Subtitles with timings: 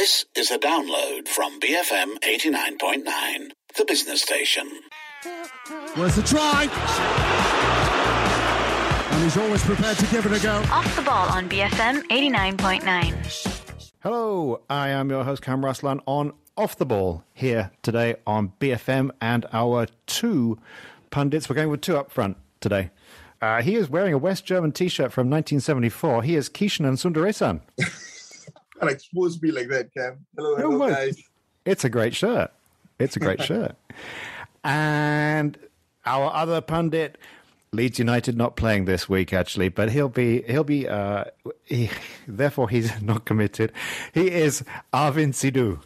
[0.00, 4.66] This is a download from BFM 89.9, the business station.
[5.94, 6.62] Where's the try?
[9.10, 10.56] And he's always prepared to give it a go.
[10.72, 13.90] Off the ball on BFM 89.9.
[14.02, 19.10] Hello, I am your host Cam Raslan on Off the Ball here today on BFM
[19.20, 20.58] and our two
[21.10, 21.46] pundits.
[21.50, 22.90] We're going with two up front today.
[23.42, 26.22] Uh, he is wearing a West German t-shirt from 1974.
[26.22, 27.60] He is Kishan and Sundaresan.
[28.80, 30.24] and expose be like that, Cam.
[30.36, 30.90] Hello, hello, way.
[30.90, 31.22] guys.
[31.64, 32.50] It's a great shirt.
[32.98, 33.76] It's a great shirt.
[34.64, 35.58] And
[36.04, 37.18] our other pundit,
[37.72, 41.24] Leeds United not playing this week actually, but he'll be he'll be uh,
[41.64, 41.90] he,
[42.28, 43.72] therefore he's not committed.
[44.12, 45.80] He is Arvin Sidhu.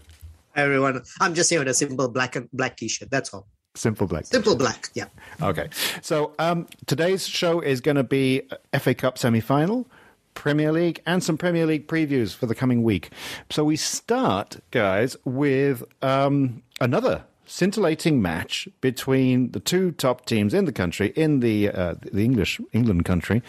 [0.57, 1.03] Everyone.
[1.21, 3.11] I'm just here with a simple black and black t-shirt.
[3.11, 3.47] That's all.
[3.75, 4.27] Simple black.
[4.27, 4.89] Simple black.
[4.95, 5.07] Yeah.
[5.43, 5.69] Okay.
[6.01, 8.43] So um, today's show is going to be
[8.79, 9.85] FA Cup semi final,
[10.35, 13.11] Premier League, and some Premier League previews for the coming week.
[13.51, 20.65] So we start, guys, with um, another scintillating match between the two top teams in
[20.65, 23.43] the country, in the uh, the English England country.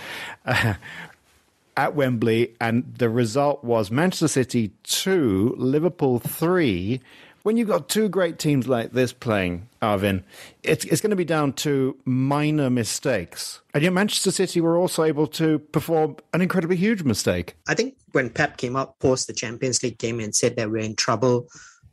[1.78, 7.02] at Wembley, and the result was Manchester City 2, Liverpool 3.
[7.46, 10.24] When you've got two great teams like this playing, Arvin,
[10.64, 13.62] it's, it's going to be down to minor mistakes.
[13.72, 17.56] And yet, Manchester City were also able to perform an incredibly huge mistake.
[17.68, 20.78] I think when Pep came out post the Champions League game and said that we're
[20.78, 21.48] in trouble,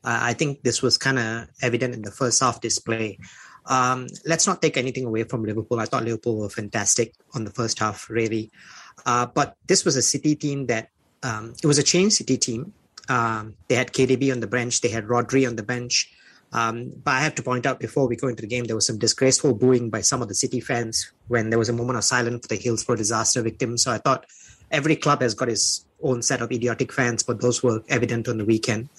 [0.04, 3.18] uh, I think this was kind of evident in the first half display.
[3.66, 5.80] Um, let's not take anything away from Liverpool.
[5.80, 8.50] I thought Liverpool were fantastic on the first half, really.
[9.04, 10.88] Uh, but this was a City team that
[11.22, 12.72] um, it was a changed City team.
[13.08, 16.10] Um, they had KDB on the bench, they had Rodri on the bench.
[16.52, 18.86] Um, but I have to point out before we go into the game, there was
[18.86, 22.04] some disgraceful booing by some of the City fans when there was a moment of
[22.04, 23.84] silence for the Hillsborough disaster victims.
[23.84, 24.26] So I thought
[24.70, 28.36] every club has got its own set of idiotic fans, but those were evident on
[28.36, 28.90] the weekend.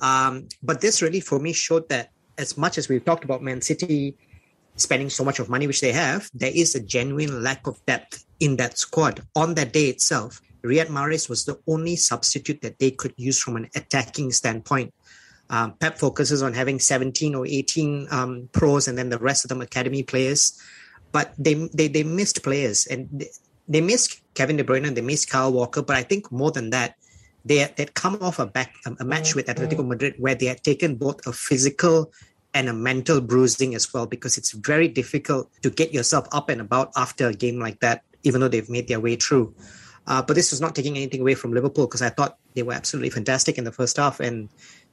[0.00, 3.62] Um, but this really, for me, showed that as much as we've talked about Man
[3.62, 4.14] City
[4.76, 8.24] spending so much of money, which they have, there is a genuine lack of depth
[8.40, 9.22] in that squad.
[9.36, 13.56] On that day itself, Riyad Mahrez was the only substitute that they could use from
[13.56, 14.92] an attacking standpoint.
[15.48, 19.48] Um, Pep focuses on having 17 or 18 um, pros and then the rest of
[19.48, 20.60] them academy players.
[21.12, 23.28] But they they, they missed players and they,
[23.68, 25.82] they missed Kevin De Bruyne and they missed Kyle Walker.
[25.82, 26.94] But I think more than that,
[27.44, 30.62] they had they'd come off a back a match with Atletico Madrid where they had
[30.62, 32.12] taken both a physical
[32.54, 36.60] and a mental bruising as well because it's very difficult to get yourself up and
[36.60, 39.54] about after a game like that, even though they've made their way through.
[40.10, 42.72] Uh, but this was not taking anything away from Liverpool because I thought they were
[42.72, 44.48] absolutely fantastic in the first half and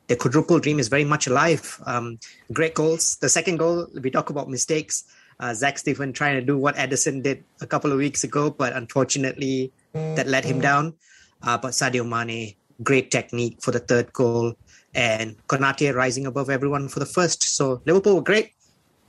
[0.05, 1.81] the quadruple dream is very much alive.
[1.87, 2.19] Um,
[2.53, 3.17] great goals.
[3.17, 5.05] The second goal, we talk about mistakes.
[5.39, 8.73] Uh, Zack Steffen trying to do what Ederson did a couple of weeks ago, but
[8.73, 10.93] unfortunately that let him down.
[11.41, 12.53] Uh, but Sadio Mane,
[12.83, 14.53] great technique for the third goal,
[14.93, 17.41] and Konate rising above everyone for the first.
[17.41, 18.51] So Liverpool were great,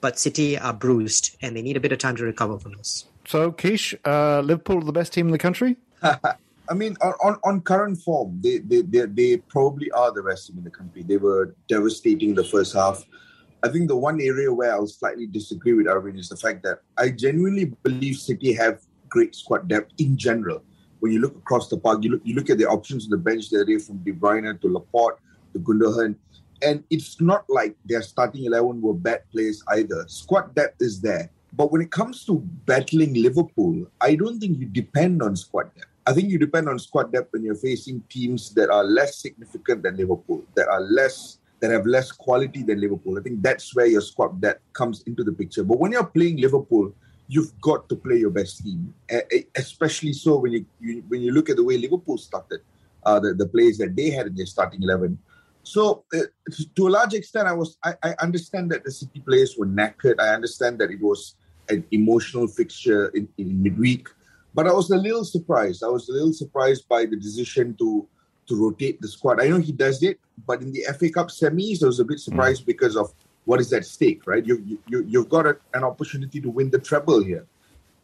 [0.01, 3.05] but City are bruised, and they need a bit of time to recover from this.
[3.27, 5.77] So, Keish, uh, Liverpool, the best team in the country?
[6.71, 10.59] I mean, on, on, current form, they, they, they, they probably are the best team
[10.59, 11.03] in the country.
[11.03, 13.05] They were devastating the first half.
[13.63, 16.81] I think the one area where I'll slightly disagree with Arvind is the fact that
[16.97, 20.63] I genuinely believe City have great squad depth in general.
[21.01, 23.17] When you look across the park, you look you look at the options on the
[23.17, 25.19] bench there, they from De Bruyne to Laporte
[25.53, 26.17] to Gundogan,
[26.63, 30.05] and it's not like their starting eleven were bad players either.
[30.09, 34.67] Squad depth is there, but when it comes to battling Liverpool, I don't think you
[34.67, 35.89] depend on squad depth.
[36.07, 39.83] I think you depend on squad depth when you're facing teams that are less significant
[39.83, 43.19] than Liverpool, that are less that have less quality than Liverpool.
[43.19, 45.65] I think that's where your squad depth comes into the picture.
[45.65, 46.93] But when you're playing Liverpool,
[47.27, 48.95] you've got to play your best team,
[49.57, 52.61] especially so when you, you when you look at the way Liverpool started,
[53.05, 55.19] uh, the the players that they had in their starting eleven.
[55.69, 56.21] So uh,
[56.77, 60.19] to a large extent, I was I, I understand that the City players were knackered.
[60.19, 61.35] I understand that it was
[61.69, 64.09] an emotional fixture in, in midweek,
[64.55, 65.85] but I was a little surprised.
[65.85, 68.09] I was a little surprised by the decision to
[68.49, 69.43] to rotate the squad.
[69.43, 72.19] I know he does it, but in the FA Cup semis, I was a bit
[72.19, 73.13] surprised because of
[73.45, 74.47] what is at stake, right?
[74.47, 77.47] You, you you've got a, an opportunity to win the treble here,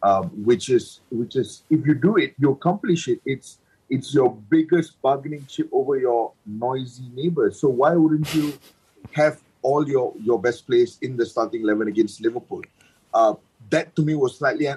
[0.03, 3.21] um, which is which is if you do it, you accomplish it.
[3.25, 3.59] It's
[3.91, 7.61] it's your biggest bargaining chip over your noisy neighbors.
[7.61, 8.55] So why wouldn't you
[9.13, 12.63] have all your your best players in the starting eleven against Liverpool?
[13.13, 13.35] Uh,
[13.71, 14.69] that to me was slightly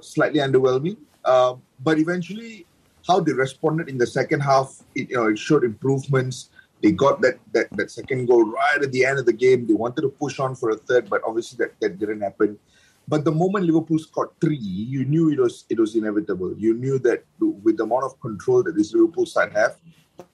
[0.00, 0.96] slightly underwhelming.
[1.24, 2.66] Uh, but eventually,
[3.06, 6.50] how they responded in the second half, it, you know, it showed improvements.
[6.82, 9.66] They got that, that that second goal right at the end of the game.
[9.66, 12.58] They wanted to push on for a third, but obviously that, that didn't happen.
[13.06, 16.54] But the moment Liverpool scored three, you knew it was it was inevitable.
[16.56, 19.76] You knew that with the amount of control that this Liverpool side have,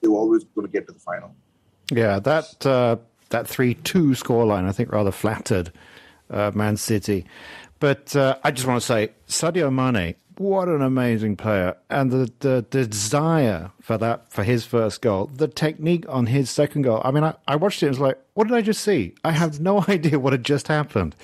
[0.01, 1.35] they were always going to get to the final.
[1.91, 2.97] Yeah, that uh,
[3.29, 5.71] that three two scoreline I think rather flattered
[6.29, 7.25] uh, Man City,
[7.79, 12.31] but uh, I just want to say Sadio Mane, what an amazing player, and the,
[12.39, 17.01] the the desire for that for his first goal, the technique on his second goal.
[17.03, 19.13] I mean, I, I watched it and was like, what did I just see?
[19.25, 21.17] I have no idea what had just happened.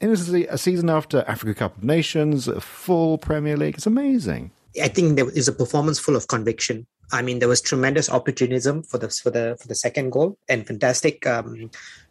[0.00, 3.74] It was a season after Africa Cup of Nations, a full Premier League.
[3.74, 4.52] It's amazing.
[4.80, 6.86] I think there is a performance full of conviction.
[7.10, 10.66] I mean, there was tremendous opportunism for the for the for the second goal and
[10.66, 11.70] fantastic, um,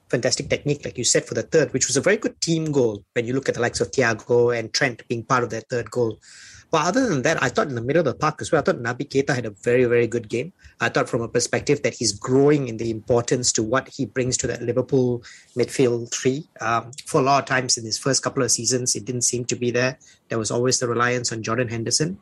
[0.10, 3.04] fantastic technique, like you said, for the third, which was a very good team goal.
[3.13, 5.89] When you look at the likes of Thiago and Trent being part of that third
[5.92, 6.19] goal,
[6.69, 8.63] but other than that, I thought in the middle of the park as well, I
[8.63, 10.51] thought Naby Keita had a very, very good game.
[10.81, 14.35] I thought from a perspective that he's growing in the importance to what he brings
[14.37, 15.23] to that Liverpool
[15.57, 16.47] midfield three.
[16.59, 19.45] Um, for a lot of times in his first couple of seasons, it didn't seem
[19.45, 19.97] to be there.
[20.27, 22.19] There was always the reliance on Jordan Henderson.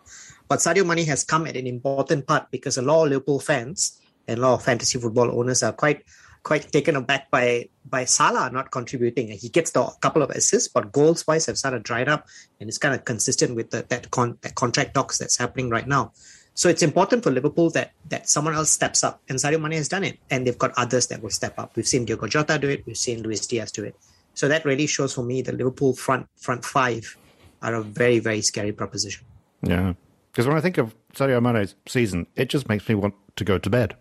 [0.48, 4.00] But Sadio Mane has come at an important part because a lot of Liverpool fans
[4.28, 6.04] and a lot of fantasy football owners are quite
[6.46, 9.28] quite taken aback by by Salah not contributing.
[9.30, 12.28] He gets the couple of assists, but goals wise have started dried up,
[12.60, 15.88] and it's kind of consistent with the, that, con, that contract talks that's happening right
[15.88, 16.14] now.
[16.54, 19.90] So it's important for Liverpool that that someone else steps up, and Sadio Mane has
[19.90, 21.76] done it, and they've got others that will step up.
[21.76, 23.96] We've seen Diogo Jota do it, we've seen Luis Diaz do it.
[24.36, 27.18] So that really shows for me the Liverpool front front five
[27.62, 29.26] are a very very scary proposition.
[29.64, 29.94] Yeah,
[30.32, 33.58] because when I think of Sadio Mane's season, it just makes me want to go
[33.58, 33.96] to bed.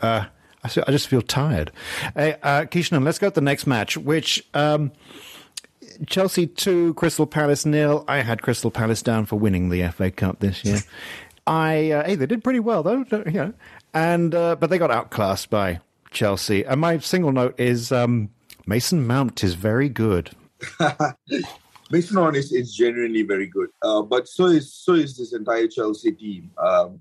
[0.00, 0.26] Uh,
[0.86, 1.72] I just feel tired.
[2.14, 4.92] Hey, uh, Kishan, let's go to the next match, which um,
[6.06, 8.04] Chelsea 2, Crystal Palace nil.
[8.08, 10.80] I had Crystal Palace down for winning the FA Cup this year.
[11.46, 13.52] I uh, hey, they did pretty well though, you know,
[13.94, 15.80] and uh, but they got outclassed by
[16.10, 16.64] Chelsea.
[16.64, 18.30] And my single note is um,
[18.66, 20.30] Mason Mount is very good.
[21.90, 25.68] Mason Mount is, is genuinely very good, uh, but so is so is this entire
[25.68, 26.50] Chelsea team.
[26.58, 27.00] Um,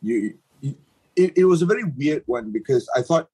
[0.00, 0.38] you
[1.16, 3.28] it, it was a very weird one because I thought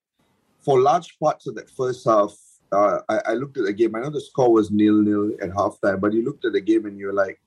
[0.60, 2.34] for large parts of that first half,
[2.72, 3.94] uh, I, I, looked at the game.
[3.94, 6.84] I know the score was nil nil at halftime, but you looked at the game
[6.84, 7.40] and you're like,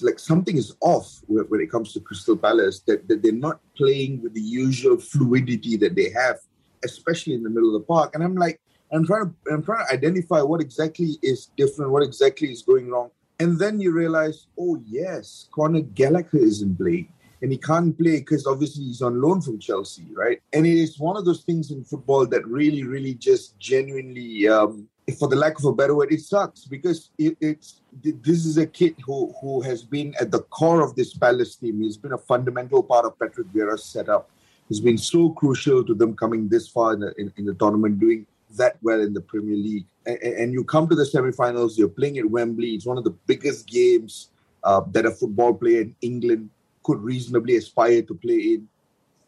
[0.00, 2.80] like something is off when, it comes to Crystal Palace.
[2.86, 6.38] That, that they're not playing with the usual fluidity that they have,
[6.84, 8.14] especially in the middle of the park.
[8.14, 8.60] And I'm like,
[8.92, 12.88] I'm trying to I'm trying to identify what exactly is different, what exactly is going
[12.88, 13.10] wrong.
[13.40, 18.46] And then you realize, oh yes, Conor Gallagher isn't playing and he can't play because
[18.46, 20.40] obviously he's on loan from Chelsea, right?
[20.52, 24.88] And it is one of those things in football that really, really just genuinely, um,
[25.18, 28.66] for the lack of a better word, it sucks because it, it's this is a
[28.66, 31.82] kid who who has been at the core of this Palace team.
[31.82, 34.30] He's been a fundamental part of Patrick Vieira's setup.
[34.68, 37.98] He's been so crucial to them coming this far in the, in, in the tournament,
[37.98, 38.24] doing
[38.56, 39.86] that well in the Premier League.
[40.06, 42.74] And, and, you come to the semi-finals, you're playing at Wembley.
[42.74, 44.28] It's one of the biggest games
[44.62, 46.50] uh, that a football player in England
[46.82, 48.68] could reasonably aspire to play in,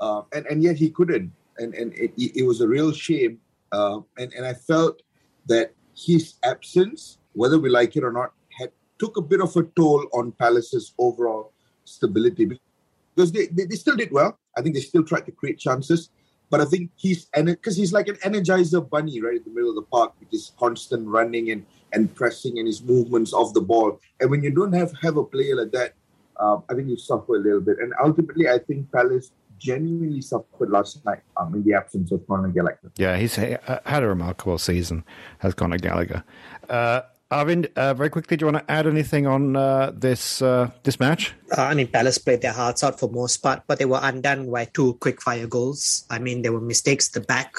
[0.00, 3.38] uh, and and yet he couldn't, and and it, it was a real shame,
[3.72, 5.02] uh, and and I felt
[5.46, 9.62] that his absence, whether we like it or not, had took a bit of a
[9.76, 11.52] toll on Palace's overall
[11.84, 12.58] stability.
[13.14, 14.38] Because they, they, they still did well.
[14.56, 16.10] I think they still tried to create chances,
[16.50, 19.76] but I think he's because he's like an energizer bunny right in the middle of
[19.76, 24.00] the park with his constant running and and pressing and his movements off the ball.
[24.20, 25.94] And when you don't have have a player like that,
[26.40, 27.78] um, I think you suffer a little bit.
[27.78, 32.48] And ultimately, I think Palace genuinely suffered last night um, in the absence of Conor
[32.48, 32.90] Gallagher.
[32.96, 35.04] Yeah, he's had a remarkable season,
[35.38, 36.24] has Conor Gallagher.
[36.68, 40.70] Uh, Arvind, uh, very quickly, do you want to add anything on uh, this uh,
[40.82, 41.32] this match?
[41.56, 44.50] Uh, I mean, Palace played their hearts out for most part, but they were undone
[44.50, 46.04] by two quick fire goals.
[46.10, 47.54] I mean, there were mistakes the back.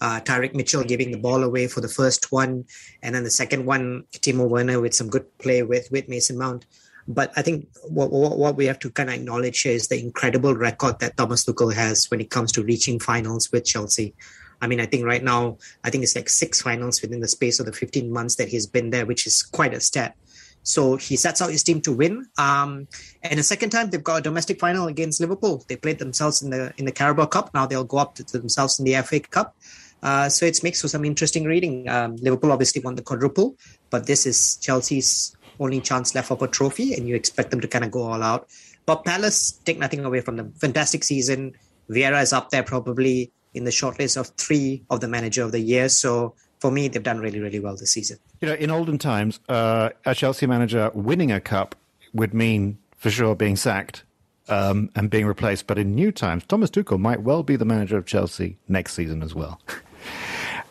[0.00, 2.66] Uh, Tyrick Mitchell giving the ball away for the first one,
[3.02, 6.66] and then the second one, Timo Werner with some good play with with Mason Mount.
[7.06, 10.00] But I think what, what, what we have to kind of acknowledge here is the
[10.00, 14.14] incredible record that Thomas Tuchel has when it comes to reaching finals with Chelsea.
[14.62, 17.60] I mean, I think right now, I think it's like six finals within the space
[17.60, 20.16] of the 15 months that he's been there, which is quite a step.
[20.62, 22.26] So he sets out his team to win.
[22.38, 22.88] Um,
[23.22, 25.62] and the second time, they've got a domestic final against Liverpool.
[25.68, 27.52] They played themselves in the in the Carabao Cup.
[27.52, 29.54] Now they'll go up to themselves in the FA Cup.
[30.02, 31.88] Uh, so it makes for some interesting reading.
[31.88, 33.56] Um, Liverpool obviously won the quadruple,
[33.90, 37.68] but this is Chelsea's only chance left of a trophy, and you expect them to
[37.68, 38.48] kind of go all out.
[38.86, 40.52] But Palace take nothing away from them.
[40.52, 41.54] Fantastic season.
[41.90, 45.60] Vieira is up there probably in the shortlist of three of the manager of the
[45.60, 45.88] year.
[45.88, 48.18] So for me, they've done really, really well this season.
[48.40, 51.76] You know, in olden times, uh, a Chelsea manager winning a cup
[52.12, 54.02] would mean for sure being sacked
[54.48, 55.66] um, and being replaced.
[55.66, 59.22] But in new times, Thomas Tuchel might well be the manager of Chelsea next season
[59.22, 59.60] as well.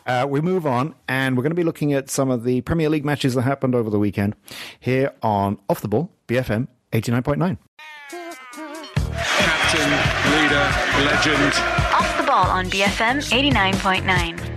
[0.06, 2.88] Uh, we move on, and we're going to be looking at some of the Premier
[2.90, 4.34] League matches that happened over the weekend
[4.80, 7.56] here on Off the Ball, BFM 89.9.
[9.44, 9.90] captain,
[10.32, 11.52] leader, legend.
[11.94, 14.50] Off the ball on BFM 89.9.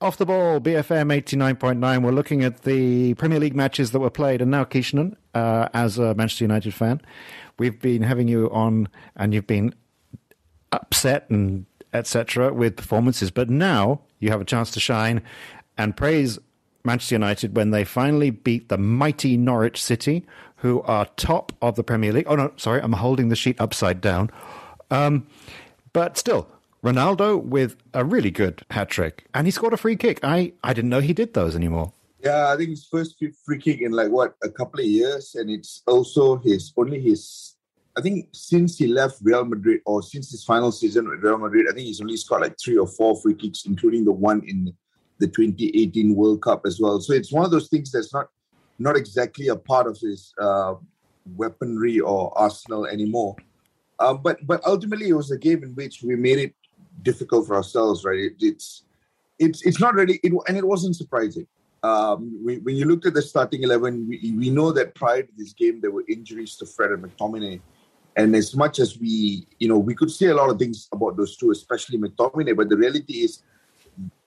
[0.00, 2.02] Off the ball, BFM 89.9.
[2.02, 4.40] We're looking at the Premier League matches that were played.
[4.40, 7.02] And now, Keishnan, uh, as a Manchester United fan,
[7.58, 9.74] we've been having you on and you've been
[10.72, 12.52] upset and etc.
[12.54, 13.30] with performances.
[13.30, 15.22] But now you have a chance to shine
[15.76, 16.38] and praise
[16.84, 20.24] Manchester United when they finally beat the mighty Norwich City,
[20.56, 22.26] who are top of the Premier League.
[22.28, 24.30] Oh, no, sorry, I'm holding the sheet upside down.
[24.90, 25.26] Um,
[25.92, 26.48] but still,
[26.82, 30.20] Ronaldo with a really good hat trick, and he scored a free kick.
[30.22, 31.92] I, I didn't know he did those anymore.
[32.22, 35.50] Yeah, I think his first free kick in like what a couple of years, and
[35.50, 37.49] it's also his only his.
[37.96, 41.66] I think since he left Real Madrid or since his final season with Real Madrid,
[41.68, 44.72] I think he's only scored like three or four free kicks, including the one in
[45.18, 47.00] the 2018 World Cup as well.
[47.00, 48.28] So it's one of those things that's not
[48.78, 50.74] not exactly a part of his uh,
[51.36, 53.36] weaponry or arsenal anymore.
[53.98, 56.54] Um, but but ultimately, it was a game in which we made it
[57.02, 58.04] difficult for ourselves.
[58.04, 58.20] Right?
[58.20, 58.84] It, it's
[59.38, 61.46] it's it's not really it, and it wasn't surprising.
[61.82, 65.32] Um, we, when you looked at the starting eleven, we, we know that prior to
[65.36, 67.60] this game there were injuries to Fred and McTominay.
[68.16, 71.16] And as much as we, you know, we could say a lot of things about
[71.16, 73.42] those two, especially McTominay, but the reality is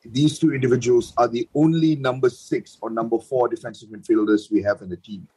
[0.06, 4.82] these two individuals are the only number six or number four defensive midfielders we have
[4.82, 5.28] in the team.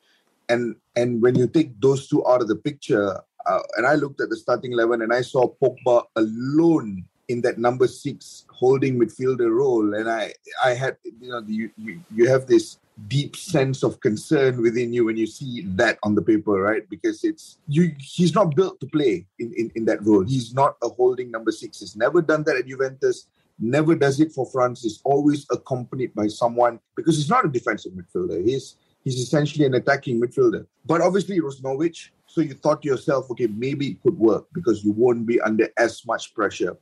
[0.49, 4.21] And and when you take those two out of the picture, uh, and I looked
[4.21, 9.51] at the starting eleven and I saw Pogba alone in that number six holding midfielder
[9.51, 10.33] role, and I
[10.65, 11.71] I had you know you
[12.15, 12.79] you have this
[13.09, 16.89] deep sense of concern within you when you see that on the paper, right?
[16.89, 20.25] Because it's you he's not built to play in, in, in that role.
[20.25, 21.81] He's not a holding number six.
[21.81, 23.27] He's never done that at Juventus
[23.59, 24.83] never does it for France.
[24.83, 28.45] He's always accompanied by someone because he's not a defensive midfielder.
[28.45, 30.67] He's he's essentially an attacking midfielder.
[30.85, 34.47] But obviously it was Norwich, so you thought to yourself, okay, maybe it could work
[34.53, 36.77] because you won't be under as much pressure.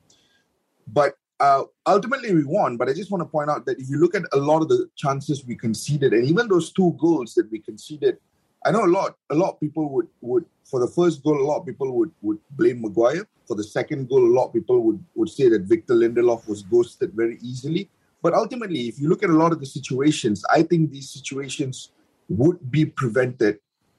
[0.87, 2.76] But uh, ultimately we won.
[2.76, 4.69] But I just want to point out that if you look at a lot of
[4.69, 8.19] the chances we conceded, and even those two goals that we conceded,
[8.64, 9.17] I know a lot.
[9.31, 12.12] A lot of people would would for the first goal, a lot of people would
[12.23, 13.26] would blame Maguire.
[13.47, 16.62] For the second goal, a lot of people would would say that Victor Lindelof was
[16.62, 17.91] ghosted very easily.
[18.23, 21.91] But ultimately, if you look at a lot of the situations, I think these situations
[22.31, 23.59] would be prevented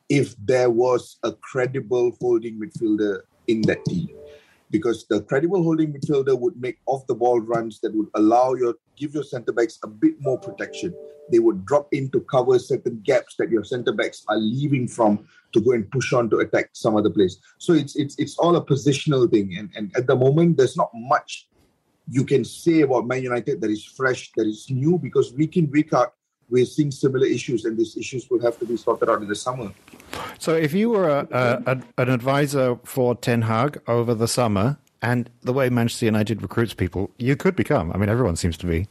[0.10, 4.10] if there was a credible holding midfielder in that team
[4.72, 8.76] because the credible holding midfielder would make off the ball runs that would allow your
[8.98, 10.94] give your centre backs a bit more protection.
[11.32, 15.28] They would drop in to cover certain gaps that your centre backs are leaving from
[15.54, 17.38] to go and push on to attack some other place.
[17.58, 20.92] So it's it's it's all a positional thing, and and at the moment there's not
[20.94, 21.48] much
[22.10, 25.70] you can say about Man United that is fresh, that is new, because week in
[25.72, 26.14] week out
[26.50, 29.36] we're seeing similar issues, and these issues will have to be sorted out in the
[29.36, 29.72] summer.
[30.40, 34.78] So, if you were a, a, a, an advisor for Ten Hag over the summer,
[35.02, 37.92] and the way Manchester United recruits people, you could become.
[37.92, 38.88] I mean, everyone seems to be.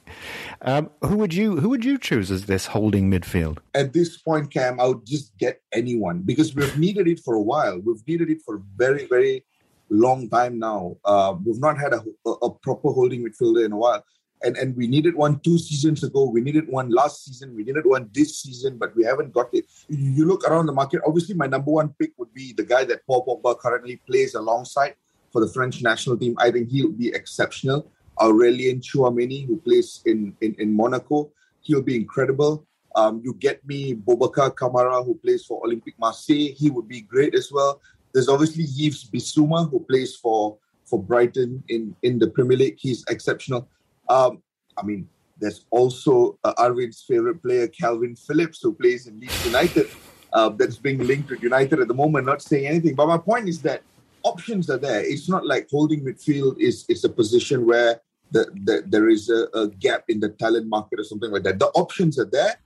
[0.63, 3.59] Um, who would you Who would you choose as this holding midfield?
[3.75, 7.43] At this point, Cam, I would just get anyone because we've needed it for a
[7.43, 7.81] while.
[7.81, 9.45] We've needed it for a very, very
[9.91, 10.97] long time now.
[11.05, 14.05] Uh, we've not had a, a, proper holding midfielder in a while
[14.45, 16.25] and and we needed one two seasons ago.
[16.25, 17.55] We needed one last season.
[17.57, 19.65] We needed one this season, but we haven't got it.
[19.89, 21.01] You look around the market.
[21.07, 24.95] Obviously, my number one pick would be the guy that Paul Pogba currently plays alongside
[25.33, 26.37] for the French national team.
[26.39, 27.91] I think he'll be exceptional.
[28.21, 31.33] Aurelien Tchouameni, who plays in, in, in Monaco,
[31.63, 32.65] he'll be incredible.
[32.95, 36.55] Um, you get me Boubacar Kamara, who plays for Olympique Marseille.
[36.57, 37.81] He would be great as well.
[38.13, 42.77] There's obviously Yves Bissouma, who plays for for Brighton in, in the Premier League.
[42.79, 43.69] He's exceptional.
[44.09, 44.43] Um,
[44.77, 45.09] I mean,
[45.39, 49.89] there's also uh, Arvin's favorite player, Kalvin Phillips, who plays in Leeds United,
[50.33, 52.95] uh, that's being linked with United at the moment, not saying anything.
[52.95, 53.83] But my point is that
[54.23, 55.01] options are there.
[55.01, 59.47] It's not like holding midfield is, is a position where the, the, there is a,
[59.55, 61.59] a gap in the talent market or something like that.
[61.59, 62.57] The options are there.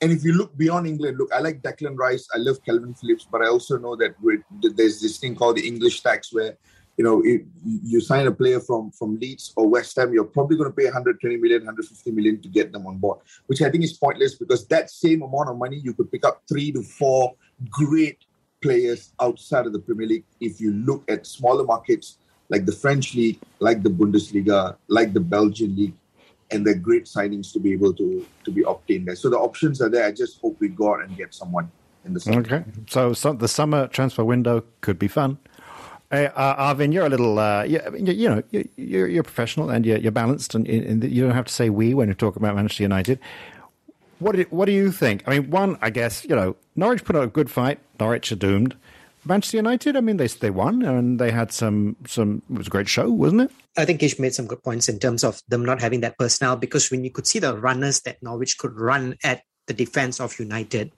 [0.00, 3.26] And if you look beyond England, look, I like Declan Rice, I love Kalvin Phillips,
[3.30, 4.16] but I also know that
[4.60, 6.58] there's this thing called the English tax where
[6.96, 10.70] you know, you sign a player from from Leeds or West Ham, you're probably going
[10.70, 13.94] to pay 120 million, 150 million to get them on board, which I think is
[13.94, 17.34] pointless because that same amount of money you could pick up three to four
[17.68, 18.18] great
[18.62, 20.24] players outside of the Premier League.
[20.40, 25.20] If you look at smaller markets like the French league, like the Bundesliga, like the
[25.20, 25.94] Belgian league,
[26.50, 29.16] and they're great signings to be able to to be obtained there.
[29.16, 30.04] So the options are there.
[30.04, 31.72] I just hope we go out and get someone
[32.04, 32.40] in the summer.
[32.40, 35.38] Okay, so, so the summer transfer window could be fun.
[36.10, 38.42] Hey, uh, Arvin, you're a little, uh, you, you, know,
[38.76, 41.94] you're, you're professional and you're, you're balanced, and, and, you don't have to say we
[41.94, 43.18] when you talk about Manchester United.
[44.18, 45.26] What do, what do you think?
[45.26, 47.80] I mean, one, I guess, you know, Norwich put up a good fight.
[47.98, 48.76] Norwich are doomed.
[49.26, 52.42] Manchester United, I mean, they they won and they had some some.
[52.50, 53.50] It was a great show, wasn't it?
[53.76, 56.56] I think Kish made some good points in terms of them not having that personnel
[56.56, 60.38] because when you could see the runners that Norwich could run at the defense of
[60.38, 60.92] United,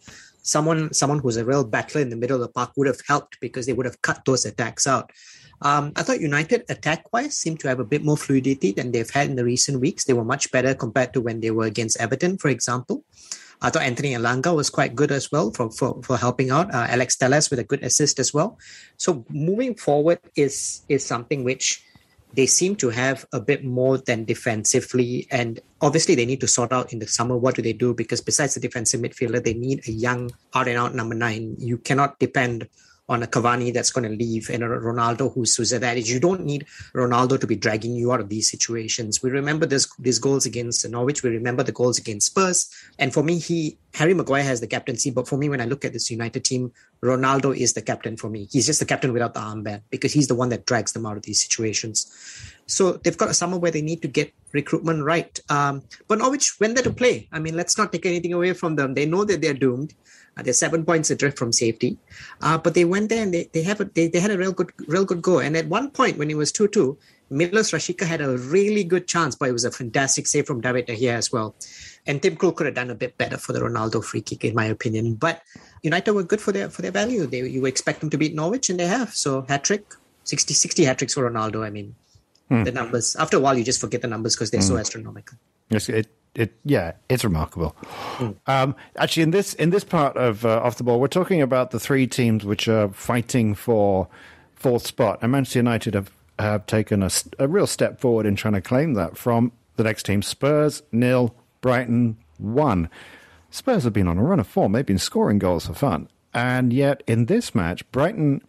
[0.47, 3.39] someone someone who's a real battler in the middle of the park would have helped
[3.41, 5.11] because they would have cut those attacks out.
[5.63, 9.11] Um, I thought United attack wise seemed to have a bit more fluidity than they've
[9.11, 10.05] had in the recent weeks.
[10.05, 13.05] They were much better compared to when they were against Everton, for example.
[13.63, 16.73] I thought Anthony Elanga was quite good as well for, for, for helping out.
[16.75, 18.59] Uh, Alex Telles with a good assist as well.
[18.99, 21.83] So moving forward is is something which
[22.35, 25.27] they seem to have a bit more than defensively.
[25.31, 28.21] And obviously, they need to sort out in the summer what do they do because
[28.21, 31.57] besides the defensive midfielder, they need a young out and out number nine.
[31.59, 32.69] You cannot depend
[33.09, 36.11] on a Cavani that's going to leave and a Ronaldo who's, who's at that age.
[36.11, 39.23] You don't need Ronaldo to be dragging you out of these situations.
[39.23, 41.23] We remember this, these goals against Norwich.
[41.23, 42.69] We remember the goals against Spurs.
[42.99, 45.11] And for me, he Harry Maguire has the captaincy.
[45.11, 46.73] But for me, when I look at this United team,
[47.03, 48.47] Ronaldo is the captain for me.
[48.51, 51.17] He's just the captain without the armband because he's the one that drags them out
[51.17, 52.13] of these situations.
[52.67, 55.39] So they've got a summer where they need to get recruitment right.
[55.49, 57.29] Um, but Norwich went there to play.
[57.33, 58.95] I mean, let's not take anything away from them.
[58.95, 59.95] They know that they're doomed.
[60.43, 61.97] They're seven points adrift from safety,
[62.43, 64.53] uh, but they went there and they, they have a, they, they had a real
[64.53, 65.39] good real good go.
[65.39, 66.99] And at one point when it was two two,
[67.31, 70.87] Milot Rashica had a really good chance, but it was a fantastic save from David
[70.87, 71.57] Gea as well.
[72.07, 74.55] And Tim Krul could have done a bit better for the Ronaldo free kick, in
[74.55, 75.15] my opinion.
[75.15, 75.43] But
[75.83, 77.27] United were good for their for their value.
[77.27, 79.15] They you expect them to beat Norwich, and they have.
[79.15, 81.65] So hat trick, 60, 60 hat tricks for Ronaldo.
[81.65, 81.95] I mean,
[82.49, 82.63] hmm.
[82.63, 83.17] the numbers.
[83.17, 84.67] After a while, you just forget the numbers because they're hmm.
[84.67, 85.39] so astronomical.
[85.71, 87.75] Yes, it it yeah, it's remarkable.
[88.17, 88.37] Mm.
[88.47, 91.71] Um, actually, in this in this part of uh, off the ball, we're talking about
[91.71, 94.09] the three teams which are fighting for
[94.55, 98.55] fourth spot, and Manchester United have have taken a, a real step forward in trying
[98.55, 100.23] to claim that from the next team.
[100.23, 102.91] Spurs nil, Brighton one.
[103.51, 106.73] Spurs have been on a run of form; they've been scoring goals for fun, and
[106.73, 108.43] yet in this match, Brighton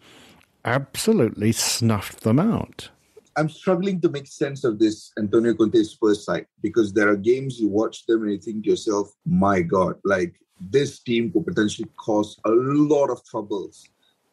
[0.65, 2.89] absolutely snuffed them out.
[3.37, 7.59] I'm struggling to make sense of this Antonio Conte's first side because there are games
[7.59, 11.87] you watch them and you think to yourself, my God, like this team could potentially
[11.97, 13.87] cause a lot of troubles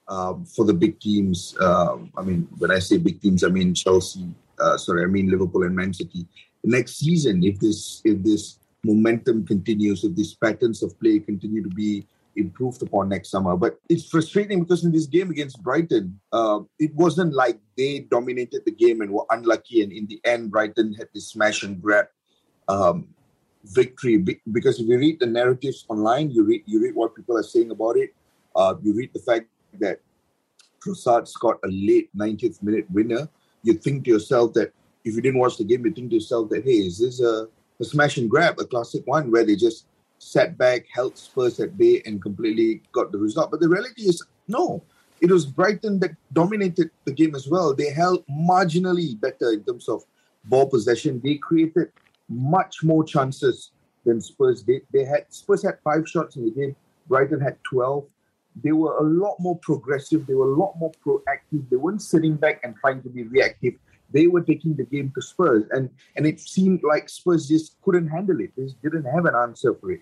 [0.09, 1.55] um, for the big teams.
[1.61, 4.27] Um, I mean, when I say big teams, I mean Chelsea.
[4.59, 6.27] Uh, sorry, I mean Liverpool and Man City.
[6.65, 11.69] Next season, if this if this momentum continues, if these patterns of play continue to
[11.69, 13.57] be improved upon next summer.
[13.57, 18.63] But it's frustrating because in this game against Brighton, uh, it wasn't like they dominated
[18.65, 19.83] the game and were unlucky.
[19.83, 22.07] And in the end, Brighton had this smash and grab
[22.69, 23.09] um,
[23.65, 24.19] victory.
[24.51, 27.71] Because if you read the narratives online, you read you read what people are saying
[27.71, 28.15] about it.
[28.55, 29.47] Uh, you read the fact
[29.81, 30.01] that
[30.85, 33.29] Trossard scored a late 90th minute winner.
[33.63, 34.73] You think to yourself that
[35.05, 37.49] if you didn't watch the game, you think to yourself that hey, is this a,
[37.81, 39.87] a smash and grab, a classic one where they just
[40.19, 43.51] sat back, held Spurs at bay, and completely got the result.
[43.51, 44.83] But the reality is, no.
[45.21, 47.75] It was Brighton that dominated the game as well.
[47.75, 50.05] They held marginally better in terms of
[50.45, 51.21] ball possession.
[51.25, 51.93] They created
[52.29, 53.71] much more chances
[54.05, 54.83] than Spurs did.
[54.93, 56.77] They had Spurs had five shots in the game.
[57.09, 58.05] Brighton had twelve.
[58.63, 60.27] They were a lot more progressive.
[60.27, 61.69] They were a lot more proactive.
[61.71, 63.75] They weren't sitting back and trying to be reactive.
[64.11, 68.09] They were taking the game to Spurs, and and it seemed like Spurs just couldn't
[68.09, 68.53] handle it.
[68.57, 70.01] They didn't have an answer for it.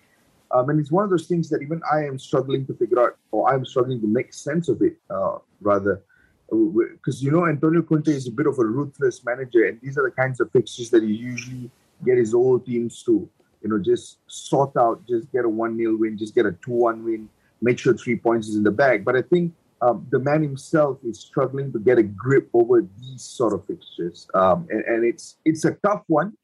[0.52, 3.16] Um, and it's one of those things that even I am struggling to figure out,
[3.30, 6.02] or I'm struggling to make sense of it, uh, rather.
[6.50, 10.02] Because, you know, Antonio Conte is a bit of a ruthless manager, and these are
[10.02, 11.70] the kinds of fixtures that he usually
[12.04, 13.26] get his old teams to,
[13.62, 16.70] you know, just sort out, just get a 1 0 win, just get a 2
[16.70, 17.28] 1 win,
[17.62, 19.06] make sure three points is in the bag.
[19.06, 23.22] But I think um, the man himself is struggling to get a grip over these
[23.22, 24.28] sort of fixtures.
[24.32, 26.36] Um, and, and it's it's a tough one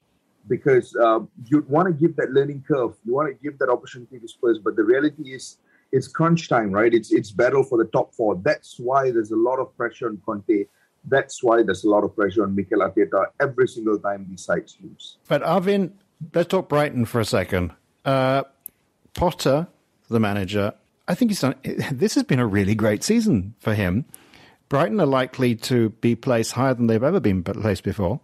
[0.48, 4.18] because um, you want to give that learning curve, you want to give that opportunity
[4.18, 5.58] to Spurs, but the reality is
[5.92, 6.92] it's crunch time, right?
[6.92, 8.40] It's it's battle for the top four.
[8.42, 10.64] That's why there's a lot of pressure on Conte.
[11.04, 14.76] That's why there's a lot of pressure on Mikel Arteta every single time these sides
[14.82, 15.18] lose.
[15.28, 15.92] But Arvin,
[16.34, 17.72] let's talk Brighton for a second.
[18.04, 18.42] Uh,
[19.14, 19.68] Potter,
[20.08, 20.74] the manager,
[21.08, 21.54] I think he's done.
[21.92, 24.04] This has been a really great season for him.
[24.68, 28.20] Brighton are likely to be placed higher than they've ever been placed before.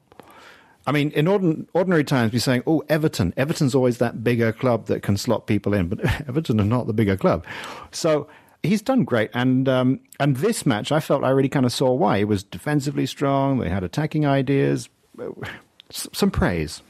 [0.87, 3.33] I mean, in ordin- ordinary times, we're saying, oh, Everton.
[3.38, 6.92] Everton's always that bigger club that can slot people in, but Everton are not the
[6.92, 7.47] bigger club.
[7.90, 8.29] So
[8.62, 9.31] he's done great.
[9.33, 12.18] And um, and this match, I felt I really kind of saw why.
[12.18, 13.61] He was defensively strong.
[13.61, 14.90] They had attacking ideas.
[15.90, 16.83] Some praise.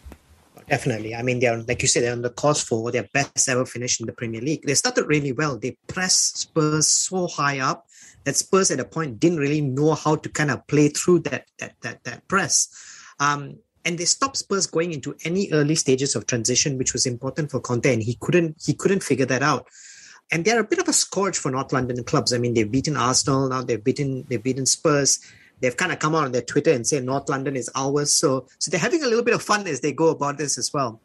[0.68, 1.14] Definitely.
[1.14, 4.00] I mean, they're, like you said, they're on the course for their best ever finish
[4.00, 4.62] in the Premier League.
[4.64, 5.58] They started really well.
[5.58, 7.86] They pressed Spurs so high up
[8.24, 11.46] that Spurs at a point didn't really know how to kind of play through that
[11.58, 12.68] that that, that press.
[13.20, 17.50] Um, and they stopped Spurs going into any early stages of transition, which was important
[17.50, 19.66] for Conte, and he couldn't he couldn't figure that out.
[20.32, 22.32] and they're a bit of a scourge for North London clubs.
[22.32, 23.62] I mean, they've beaten Arsenal now.
[23.62, 25.20] They've beaten they've beaten Spurs.
[25.64, 28.12] They've kind of come out on their Twitter and say North London is ours.
[28.12, 30.72] So so they're having a little bit of fun as they go about this as
[30.74, 31.00] well.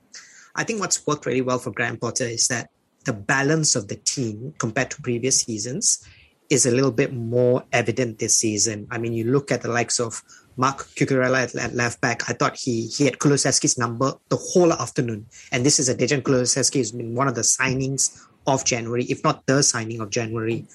[0.55, 2.69] I think what's worked really well for Graham Potter is that
[3.05, 6.05] the balance of the team compared to previous seasons
[6.49, 8.85] is a little bit more evident this season.
[8.91, 10.21] I mean, you look at the likes of
[10.57, 12.29] Marc Cucurella at left back.
[12.29, 16.21] I thought he he had Kulusevski's number the whole afternoon, and this is a Dejan
[16.21, 20.65] Kulusevski who's been one of the signings of January, if not the signing of January.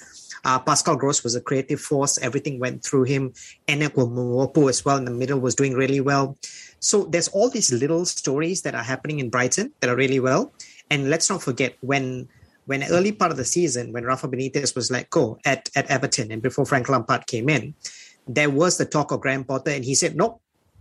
[0.45, 2.19] Uh, Pascal Gross was a creative force.
[2.19, 3.33] Everything went through him.
[3.69, 6.37] Enock Mwepu as well in the middle was doing really well.
[6.81, 10.53] So there's all these little stories that are happening in Brighton that are really well.
[10.91, 12.29] And let's not forget when
[12.67, 16.33] when early part of the season, when Rafa Benitez was let go at, at Everton
[16.33, 17.75] and before Frank Lampard came in,
[18.27, 20.41] there was the talk of Graham Potter and he said, nope,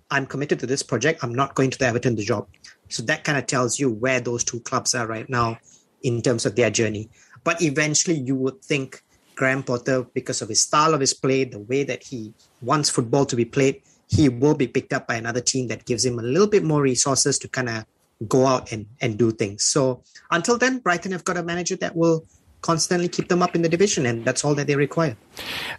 [0.09, 1.23] I'm committed to this project.
[1.23, 2.47] I'm not going to the Everton the job.
[2.87, 5.57] So that kind of tells you where those two clubs are right now
[6.03, 7.09] in terms of their journey.
[7.43, 9.02] But eventually, you would think
[9.35, 13.25] Graham Potter, because of his style of his play, the way that he wants football
[13.25, 16.21] to be played, he will be picked up by another team that gives him a
[16.21, 17.85] little bit more resources to kind of
[18.27, 19.63] go out and, and do things.
[19.63, 22.25] So until then, Brighton have got a manager that will
[22.61, 25.15] constantly keep them up in the division, and that's all that they require.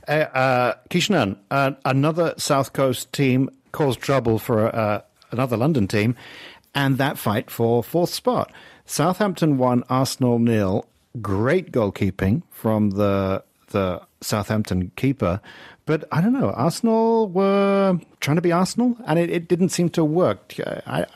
[0.07, 0.75] Uh, uh,
[1.51, 6.15] uh, another South Coast team caused trouble for uh, another London team,
[6.75, 8.53] and that fight for fourth spot.
[8.85, 10.87] Southampton won, Arsenal nil.
[11.21, 15.41] Great goalkeeping from the the Southampton keeper,
[15.87, 16.51] but I don't know.
[16.51, 20.55] Arsenal were trying to be Arsenal, and it, it didn't seem to work.
[20.65, 21.07] I,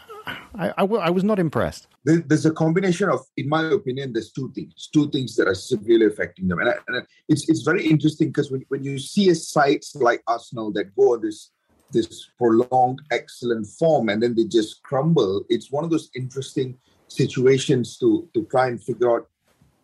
[0.54, 1.87] I, I, I was not impressed.
[2.04, 6.06] There's a combination of, in my opinion, there's two things, two things that are severely
[6.06, 9.34] affecting them, and, I, and it's it's very interesting because when, when you see a
[9.34, 11.50] sites like Arsenal that go on this
[11.90, 17.98] this prolonged excellent form and then they just crumble, it's one of those interesting situations
[17.98, 19.28] to to try and figure out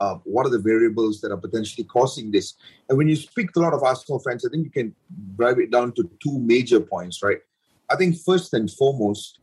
[0.00, 2.54] uh, what are the variables that are potentially causing this.
[2.88, 4.94] And when you speak to a lot of Arsenal fans, I think you can
[5.37, 7.38] drive it down to two major points, right?
[7.90, 9.40] I think first and foremost,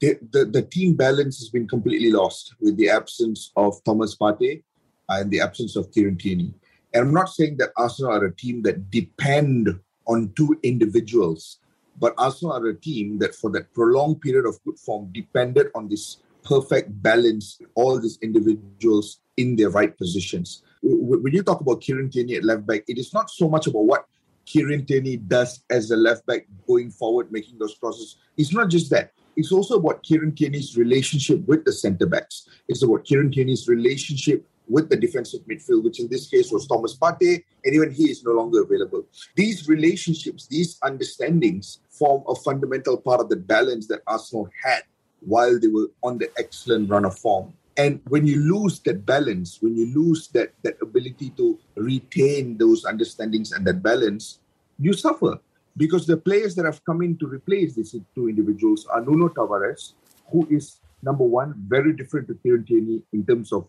[0.00, 4.62] the, the, the team balance has been completely lost with the absence of Thomas Partey
[5.08, 6.54] and the absence of Kieran Tierney.
[6.92, 9.68] And I'm not saying that Arsenal are a team that depend
[10.06, 11.58] on two individuals,
[11.98, 15.88] but Arsenal are a team that for that prolonged period of good form depended on
[15.88, 20.62] this perfect balance, all these individuals in their right positions.
[20.82, 23.84] When you talk about Kieran Tierney at left back, it is not so much about
[23.84, 24.04] what
[24.44, 28.16] Kieran Tierney does as a left back going forward, making those crosses.
[28.36, 29.12] It's not just that.
[29.36, 32.48] It's also about Kieran Tierney's relationship with the centre backs.
[32.68, 36.96] It's about Kieran Tierney's relationship with the defensive midfield, which in this case was Thomas
[36.96, 39.04] Partey, and even he is no longer available.
[39.34, 44.82] These relationships, these understandings form a fundamental part of the balance that Arsenal had
[45.20, 47.52] while they were on the excellent run of form.
[47.76, 52.84] And when you lose that balance, when you lose that, that ability to retain those
[52.84, 54.38] understandings and that balance,
[54.78, 55.40] you suffer.
[55.76, 59.94] Because the players that have come in to replace these two individuals are Nuno Tavares,
[60.30, 63.66] who is number one, very different to Kieran Tierney in terms of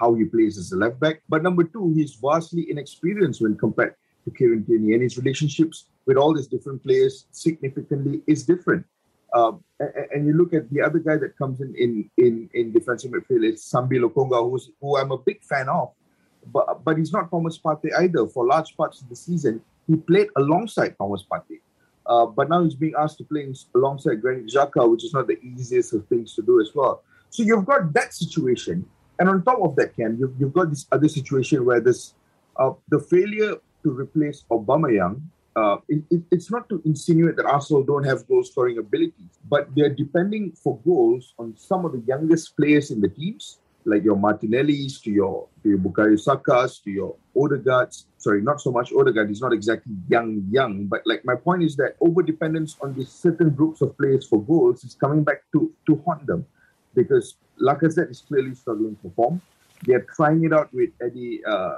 [0.00, 1.22] how he plays as a left back.
[1.28, 3.94] But number two, he's vastly inexperienced when compared
[4.24, 8.84] to Kieran Tierney, and his relationships with all these different players significantly is different.
[9.34, 12.72] Um, and, and, you look at the other guy that comes in in in, in
[12.72, 15.92] defensive midfield is Sambi Lokonga, who's who I'm a big fan of,
[16.52, 18.26] but but he's not Thomas Partey either.
[18.26, 21.60] For large parts of the season, he played alongside Thomas Partey,
[22.06, 25.38] uh, but now he's being asked to play alongside Granit Xhaka, which is not the
[25.42, 27.02] easiest of things to do as well.
[27.28, 28.86] So you've got that situation,
[29.18, 32.14] and on top of that, Ken, you've, you've got this other situation where this
[32.56, 35.20] uh, the failure to replace Aubameyang
[35.58, 39.62] uh, it, it, it's not to insinuate that Arsenal don't have goal scoring abilities, but
[39.74, 43.44] they're depending for goals on some of the youngest players in the teams,
[43.92, 47.96] like your Martinellis, to your to your Bukayo Sakas, to your Odegaards.
[48.24, 49.28] Sorry, not so much Odegaard.
[49.32, 53.12] He's not exactly young, young, but like my point is that over dependence on these
[53.26, 56.42] certain groups of players for goals is coming back to to haunt them,
[57.00, 57.26] because
[57.68, 59.36] Lacazette is clearly struggling to form.
[59.86, 61.76] They're trying it out with Eddie uh,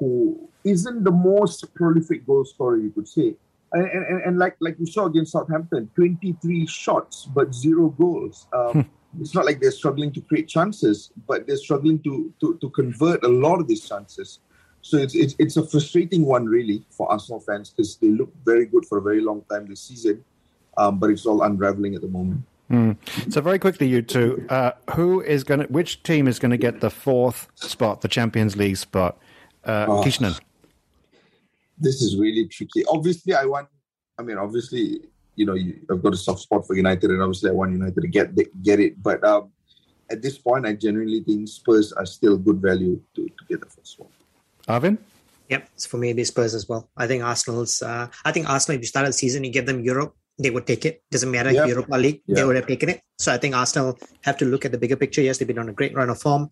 [0.00, 3.36] who isn't the most prolific goal scorer, you could say.
[3.72, 8.46] And, and, and like like we saw against Southampton, 23 shots but zero goals.
[8.56, 12.70] Um, it's not like they're struggling to create chances, but they're struggling to, to, to
[12.70, 14.38] convert a lot of these chances.
[14.82, 18.66] So it's, it's, it's a frustrating one, really, for Arsenal fans because they look very
[18.66, 20.24] good for a very long time this season,
[20.78, 22.44] um, but it's all unraveling at the moment.
[22.70, 22.96] Mm.
[23.32, 25.66] So very quickly, you two, uh, who is going to?
[25.66, 29.18] Which team is going to get the fourth spot, the Champions League spot?
[29.64, 30.38] Uh, oh, Kishnan.
[31.78, 32.84] This is really tricky.
[32.86, 33.68] Obviously, I want.
[34.18, 35.00] I mean, obviously,
[35.34, 38.00] you know, you, I've got a soft spot for United, and obviously, I want United
[38.00, 39.02] to get get it.
[39.02, 39.50] But um,
[40.10, 43.66] at this point, I genuinely think Spurs are still good value to, to get the
[43.66, 44.10] first one.
[44.68, 44.98] Arvin?
[45.48, 46.88] Yep, it's for me, it'd be Spurs as well.
[46.96, 47.82] I think Arsenal's.
[47.82, 48.76] Uh, I think Arsenal.
[48.76, 51.02] If you started the season, you give them Europe, they would take it.
[51.10, 51.68] Doesn't matter Yep.
[51.68, 53.00] Europa League, they would have taken it.
[53.18, 55.22] So I think Arsenal have to look at the bigger picture.
[55.22, 56.50] Yes, they've been on a great run of form,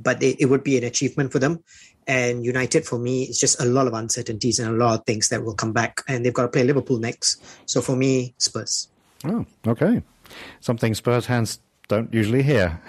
[0.00, 1.62] but they, it would be an achievement for them.
[2.06, 5.28] And United, for me, it's just a lot of uncertainties and a lot of things
[5.28, 6.02] that will come back.
[6.08, 7.42] And they've got to play Liverpool next.
[7.66, 8.88] So for me, Spurs.
[9.24, 10.02] Oh, okay.
[10.60, 11.58] Something Spurs fans
[11.88, 12.80] don't usually hear.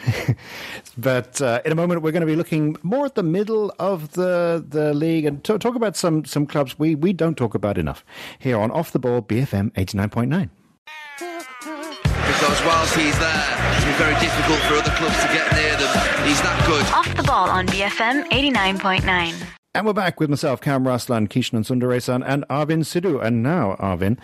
[0.97, 4.11] but uh, in a moment, we're going to be looking more at the middle of
[4.13, 7.77] the, the league and to- talk about some, some clubs we, we don't talk about
[7.77, 8.05] enough
[8.37, 10.49] here on Off the Ball BFM 89.9.
[12.39, 15.91] because whilst he's there, it's been very difficult for other clubs to get near them.
[16.25, 16.85] He's that good.
[16.93, 19.35] Off the ball on BFM 89.9.
[19.75, 23.21] And we're back with myself, Cam Raslan, Kishan Sundaresan, and Arvin Sidhu.
[23.21, 24.17] And now, Arvin,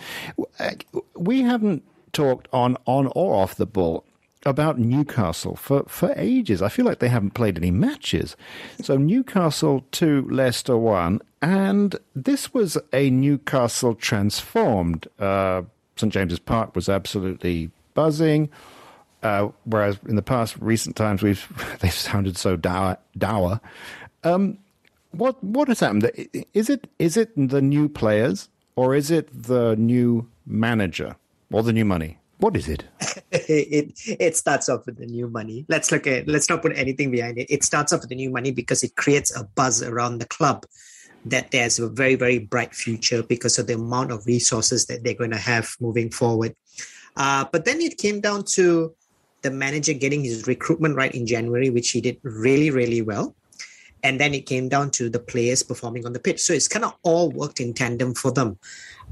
[0.60, 0.71] uh,
[1.17, 4.06] we haven't talked on, on or off the ball
[4.45, 6.62] about Newcastle for, for ages.
[6.62, 8.38] I feel like they haven't played any matches.
[8.82, 15.06] So Newcastle 2, Leicester 1, and this was a Newcastle transformed.
[15.19, 15.63] Uh,
[15.97, 18.50] St James's Park was absolutely buzzing.
[19.24, 21.48] Uh, whereas in the past, recent times, we've
[21.80, 22.98] they've sounded so dour.
[23.18, 23.60] dour.
[24.24, 24.60] Um,
[25.12, 26.12] what what has happened?
[26.54, 31.16] Is it is it the new players or is it the new manager
[31.52, 32.20] or the new money?
[32.40, 32.84] What is it?
[33.32, 35.66] it it starts off with the new money.
[35.70, 37.48] Let's look at let's not put anything behind it.
[37.50, 40.66] It starts off with the new money because it creates a buzz around the club
[41.26, 45.16] that there's a very very bright future because of the amount of resources that they're
[45.16, 46.56] going to have moving forward.
[47.15, 48.93] Uh, but then it came down to
[49.41, 53.36] the manager getting his recruitment right in January, which he did really really well.
[54.04, 56.39] And then it came down to the players performing on the pitch.
[56.39, 58.60] So it's kind of all worked in tandem for them.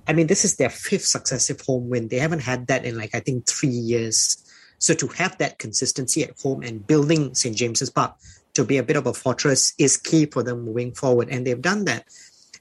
[0.08, 2.10] I mean, this is their fifth successive home win.
[2.10, 4.38] They haven't had that in like I think three years.
[4.78, 8.16] So to have that consistency at home and building St James's Park
[8.54, 11.62] to be a bit of a fortress is key for them moving forward, and they've
[11.62, 12.06] done that.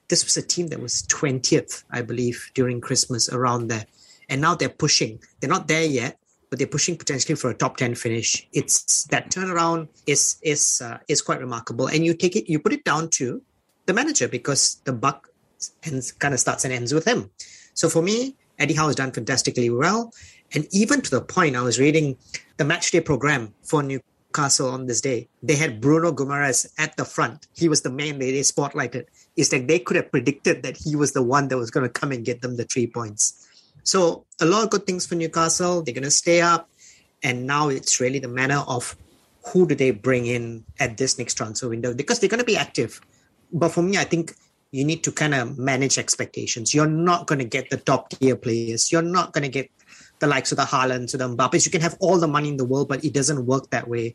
[0.08, 3.84] This was a team that was twentieth, I believe, during Christmas around there,
[4.28, 5.20] and now they're pushing.
[5.40, 6.18] They're not there yet,
[6.50, 8.46] but they're pushing potentially for a top ten finish.
[8.52, 12.72] It's that turnaround is is uh, is quite remarkable, and you take it, you put
[12.72, 13.42] it down to
[13.86, 15.28] the manager because the buck
[15.84, 17.30] ends kind of starts and ends with him.
[17.74, 20.12] So for me, Eddie Howe has done fantastically well.
[20.54, 22.16] And even to the point, I was reading
[22.58, 25.28] the match day program for Newcastle on this day.
[25.42, 27.46] They had Bruno Guimaraes at the front.
[27.54, 29.06] He was the main they, they spotlighted.
[29.36, 32.00] It's like they could have predicted that he was the one that was going to
[32.00, 33.48] come and get them the three points.
[33.84, 35.82] So a lot of good things for Newcastle.
[35.82, 36.68] They're going to stay up.
[37.22, 38.96] And now it's really the matter of
[39.46, 42.56] who do they bring in at this next transfer window because they're going to be
[42.56, 43.00] active.
[43.52, 44.34] But for me, I think
[44.70, 46.74] you need to kind of manage expectations.
[46.74, 48.90] You're not going to get the top tier players.
[48.90, 49.70] You're not going to get
[50.18, 51.64] the likes of the Haalands or the Mbappes.
[51.64, 54.14] You can have all the money in the world, but it doesn't work that way.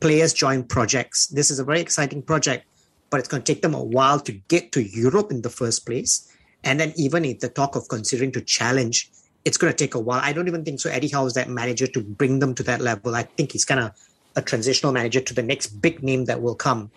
[0.00, 1.26] Players join projects.
[1.26, 2.66] This is a very exciting project,
[3.10, 5.84] but it's going to take them a while to get to Europe in the first
[5.84, 6.32] place.
[6.64, 9.10] And then even if the talk of considering to challenge,
[9.44, 10.20] it's going to take a while.
[10.22, 10.90] I don't even think so.
[10.90, 13.14] Eddie Howe is that manager to bring them to that level.
[13.14, 13.92] I think he's kind of
[14.36, 16.90] a transitional manager to the next big name that will come.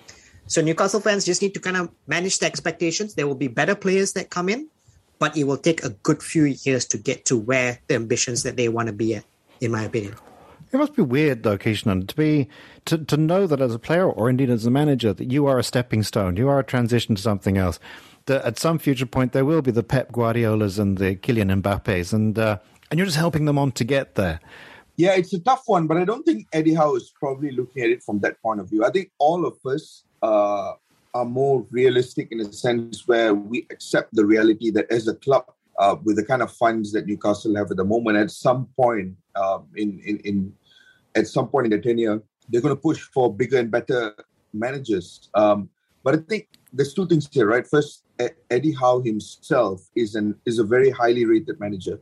[0.47, 3.13] So Newcastle fans just need to kind of manage the expectations.
[3.13, 4.67] There will be better players that come in,
[5.17, 8.57] but it will take a good few years to get to where the ambitions that
[8.57, 9.23] they want to be at,
[9.61, 10.15] in my opinion.
[10.71, 12.47] It must be weird, though, Kishnan, to be
[12.85, 15.59] to, to know that as a player or indeed as a manager that you are
[15.59, 17.77] a stepping stone, you are a transition to something else.
[18.25, 22.13] That at some future point there will be the Pep Guardiolas and the Kylian Mbappes,
[22.13, 24.39] and uh, and you're just helping them on to get there.
[24.97, 27.89] Yeah, it's a tough one, but I don't think Eddie Howe is probably looking at
[27.89, 28.85] it from that point of view.
[28.85, 30.73] I think all of us uh,
[31.13, 35.45] are more realistic in a sense where we accept the reality that as a club,
[35.79, 39.15] uh, with the kind of funds that Newcastle have at the moment, at some point
[39.35, 40.53] um, in, in in
[41.15, 44.13] at some point in the tenure, they're going to push for bigger and better
[44.53, 45.29] managers.
[45.33, 45.69] Um,
[46.03, 47.67] but I think there's two things here, right?
[47.67, 48.03] First,
[48.49, 51.99] Eddie Howe himself is an is a very highly rated manager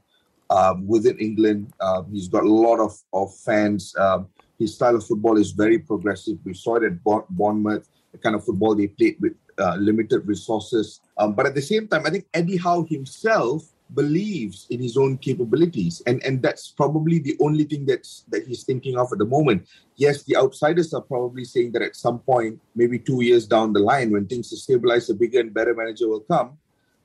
[0.49, 1.73] um, within England.
[1.79, 3.95] Um, he's got a lot of of fans.
[3.97, 6.37] Um, his style of football is very progressive.
[6.43, 10.27] We saw it at Bour- Bournemouth, the kind of football they played with uh, limited
[10.27, 10.99] resources.
[11.17, 13.63] Um, but at the same time, I think Eddie Howe himself
[13.95, 18.63] believes in his own capabilities, and and that's probably the only thing that's that he's
[18.63, 19.67] thinking of at the moment.
[19.95, 23.79] Yes, the outsiders are probably saying that at some point, maybe two years down the
[23.79, 26.57] line, when things are stabilized, a bigger and better manager will come.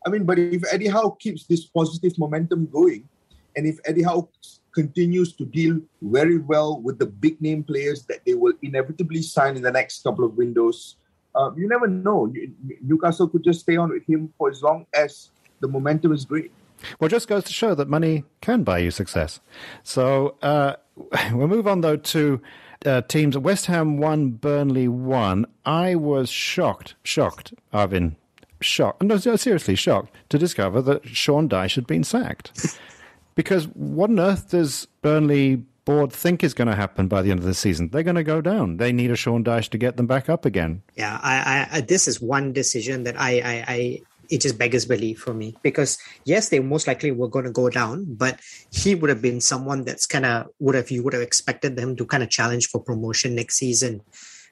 [0.07, 3.09] I mean, but if Eddie Howe keeps this positive momentum going,
[3.57, 4.29] and if Eddie Howe
[4.75, 9.57] continues to deal very well with the big name players that they will inevitably sign
[9.57, 10.97] in the next couple of windows,
[11.35, 12.31] uh, you never know.
[12.83, 16.53] Newcastle could just stay on with him for as long as the momentum is great.
[16.99, 19.40] Well, just goes to show that money can buy you success.
[19.83, 20.77] So uh,
[21.33, 22.40] we'll move on, though, to
[22.85, 23.37] uh, teams.
[23.37, 25.47] West Ham won, Burnley won.
[25.64, 28.16] I was shocked, shocked, Arvin,
[28.61, 29.03] shocked.
[29.03, 32.79] No, seriously, shocked to discover that Sean Dyche had been sacked.
[33.35, 37.40] because what on earth does Burnley board think is going to happen by the end
[37.40, 37.88] of the season?
[37.88, 38.79] They're going to go down.
[38.79, 40.83] They need a Sean Dyche to get them back up again.
[40.97, 45.34] Yeah, I, I, this is one decision that I, I it just beggars belief for
[45.34, 49.22] me because yes, they most likely were going to go down, but he would have
[49.22, 52.30] been someone that's kind of would have you would have expected them to kind of
[52.30, 54.00] challenge for promotion next season.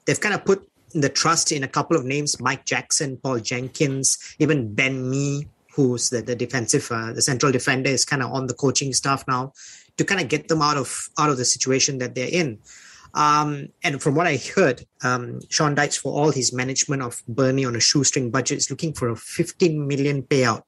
[0.06, 4.18] They've kind of put the trust in a couple of names: Mike Jackson, Paul Jenkins,
[4.38, 8.46] even Ben Mee, who's the, the defensive, uh, the central defender, is kind of on
[8.46, 9.52] the coaching staff now
[9.96, 12.58] to kind of get them out of out of the situation that they're in.
[13.14, 17.64] Um, and from what I heard, um, Sean Dyche, for all his management of Burnley
[17.64, 20.62] on a shoestring budget, is looking for a 15 million payout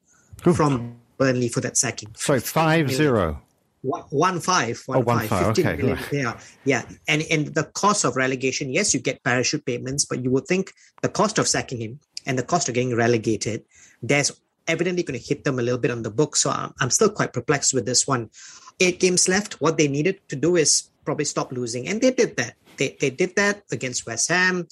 [0.47, 0.57] Oof.
[0.57, 2.11] from Burnley for that sacking.
[2.17, 3.41] So five zero.
[3.83, 5.59] One, one five, one, oh, one five, five.
[5.59, 5.97] okay.
[6.13, 8.73] yeah, yeah, and and the cost of relegation.
[8.73, 12.39] Yes, you get parachute payments, but you would think the cost of sacking him and
[12.39, 13.65] the cost of getting relegated,
[14.03, 14.33] there's
[14.67, 16.37] evidently going to hit them a little bit on the book.
[16.37, 18.31] So I'm, I'm still quite perplexed with this one.
[18.81, 19.61] Eight games left.
[19.61, 21.89] What they needed to do is probably stop losing.
[21.89, 22.55] And they did that.
[22.77, 24.67] They, they did that against West Ham.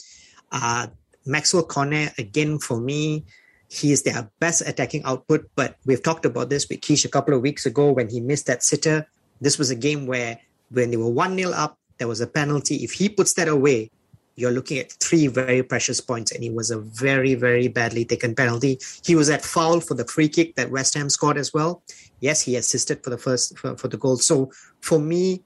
[0.51, 0.89] Uh,
[1.25, 3.25] Maxwell Cornet, again, for me,
[3.69, 5.49] he is their best attacking output.
[5.55, 8.47] But we've talked about this with Keish a couple of weeks ago when he missed
[8.47, 9.07] that sitter.
[9.41, 10.39] This was a game where
[10.71, 12.77] when they were 1 0 up, there was a penalty.
[12.77, 13.91] If he puts that away,
[14.35, 18.35] you're looking at three very precious points, and it was a very, very badly taken
[18.35, 18.79] penalty.
[19.05, 21.83] He was at foul for the free kick that West Ham scored as well.
[22.21, 24.17] Yes, he assisted for the first for, for the goal.
[24.17, 25.43] So for me,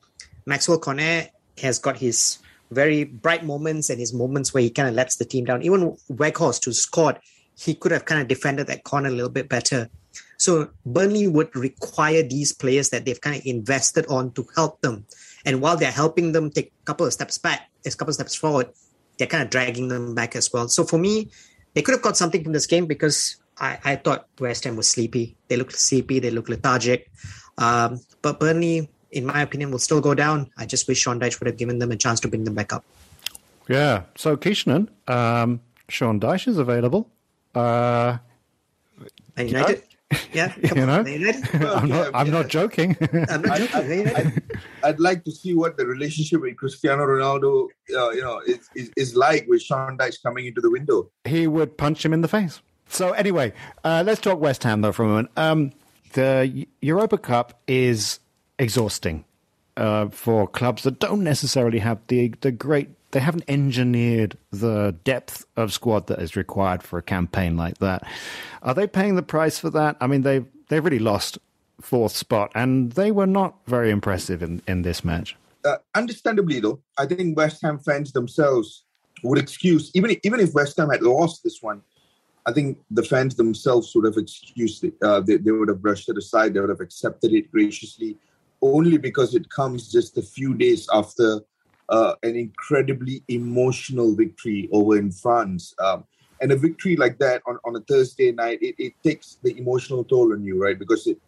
[0.47, 2.39] Maxwell Cornet has got his
[2.71, 5.63] very bright moments and his moments where he kind of lets the team down.
[5.63, 7.19] Even Weghorst, who scored,
[7.59, 9.89] he could have kind of defended that corner a little bit better.
[10.37, 15.07] So Burnley would require these players that they've kind of invested on to help them.
[15.45, 18.35] And while they're helping them take a couple of steps back, a couple of steps
[18.35, 18.69] forward,
[19.19, 20.69] they're kind of dragging them back as well.
[20.69, 21.31] So for me,
[21.75, 24.89] they could have got something from this game because I, I thought West Ham was
[24.89, 25.37] sleepy.
[25.49, 26.19] They looked sleepy.
[26.19, 27.11] They looked lethargic.
[27.59, 30.51] Um, but Burnley in my opinion, will still go down.
[30.57, 32.73] I just wish Sean Dyche would have given them a chance to bring them back
[32.73, 32.85] up.
[33.69, 34.03] Yeah.
[34.17, 37.09] So Kishnan, um, Sean Dyche is available.
[37.55, 38.19] Uh,
[39.39, 39.83] United.
[40.33, 41.01] Yeah, you know,
[41.75, 42.11] I'm not.
[42.15, 42.97] I'm not joking.
[43.29, 44.07] I'm not joking.
[44.07, 44.33] I,
[44.85, 48.93] would like to see what the relationship with Cristiano Ronaldo, uh, you know, is, is,
[48.97, 51.11] is like with Sean Dyche coming into the window.
[51.25, 52.61] He would punch him in the face.
[52.89, 55.31] So anyway, uh, let's talk West Ham though for a moment.
[55.37, 55.73] Um,
[56.13, 58.21] the Europa Cup is
[58.59, 59.25] exhausting
[59.77, 62.91] uh, for clubs that don't necessarily have the the great.
[63.13, 68.03] They haven't engineered the depth of squad that is required for a campaign like that.
[68.63, 69.97] Are they paying the price for that?
[70.01, 71.39] I mean, they they've really lost
[71.81, 75.37] fourth spot, and they were not very impressive in in this match.
[75.65, 78.85] Uh, understandably, though, I think West Ham fans themselves
[79.23, 81.83] would excuse even even if West Ham had lost this one.
[82.49, 84.95] I think the fans themselves would have excused it.
[85.03, 86.55] Uh, they, they would have brushed it aside.
[86.55, 88.17] They would have accepted it graciously
[88.75, 91.41] only because it comes just a few days after
[91.89, 95.75] uh, an incredibly emotional victory over in France.
[95.79, 96.05] Um,
[96.41, 100.05] and a victory like that on, on a Thursday night, it, it takes the emotional
[100.05, 100.79] toll on you, right?
[100.79, 101.19] Because it,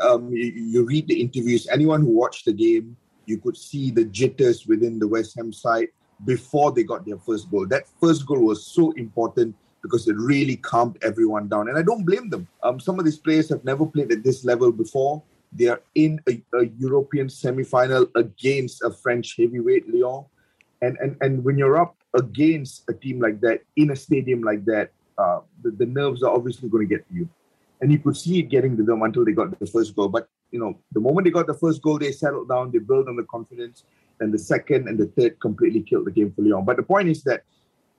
[0.00, 2.96] um, you, you, read the interviews, anyone who watched the game,
[3.26, 5.88] you could see the jitters within the West Ham side
[6.24, 7.66] before they got their first goal.
[7.66, 11.68] That first goal was so important because it really calmed everyone down.
[11.68, 12.48] And I don't blame them.
[12.62, 15.22] Um, some of these players have never played at this level before.
[15.56, 20.24] They are in a, a European semi-final against a French heavyweight, Lyon.
[20.82, 24.64] And, and and when you're up against a team like that in a stadium like
[24.66, 27.28] that, uh, the, the nerves are obviously going to get to you.
[27.80, 30.08] And you could see it getting to them until they got the first goal.
[30.08, 33.08] But you know, the moment they got the first goal, they settled down, they built
[33.08, 33.84] on the confidence,
[34.20, 36.64] and the second and the third completely killed the game for Lyon.
[36.64, 37.44] But the point is that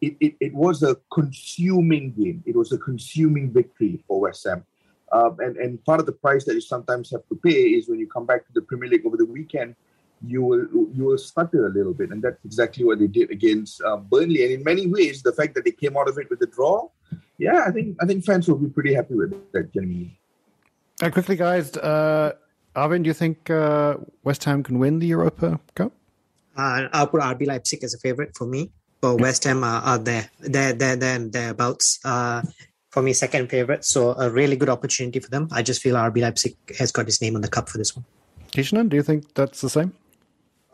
[0.02, 2.44] it, it, it was a consuming game.
[2.46, 4.64] It was a consuming victory for West Ham.
[5.12, 8.00] Um, and, and part of the price that you sometimes have to pay is when
[8.00, 9.76] you come back to the Premier League over the weekend,
[10.26, 13.82] you will you will stutter a little bit, and that's exactly what they did against
[13.84, 14.44] uh, Burnley.
[14.44, 16.90] And in many ways, the fact that they came out of it with a draw,
[17.38, 19.72] yeah, I think I think fans will be pretty happy with that.
[19.74, 20.20] Genuinely.
[21.02, 22.34] Uh, quickly, guys, uh,
[22.76, 25.94] Arvin, do you think uh, West Ham can win the Europa Cup?
[26.58, 28.72] Uh, I'll put RB Leipzig as a favorite for me.
[29.00, 32.00] But West Ham are, are there, they're, they're, they're, thereabouts.
[32.04, 32.42] Uh,
[32.98, 33.86] for me, second favorite.
[33.86, 35.48] So a really good opportunity for them.
[35.52, 38.06] I just feel RB Leipzig has got his name on the cup for this one.
[38.52, 39.94] Kishnan, do you think that's the same?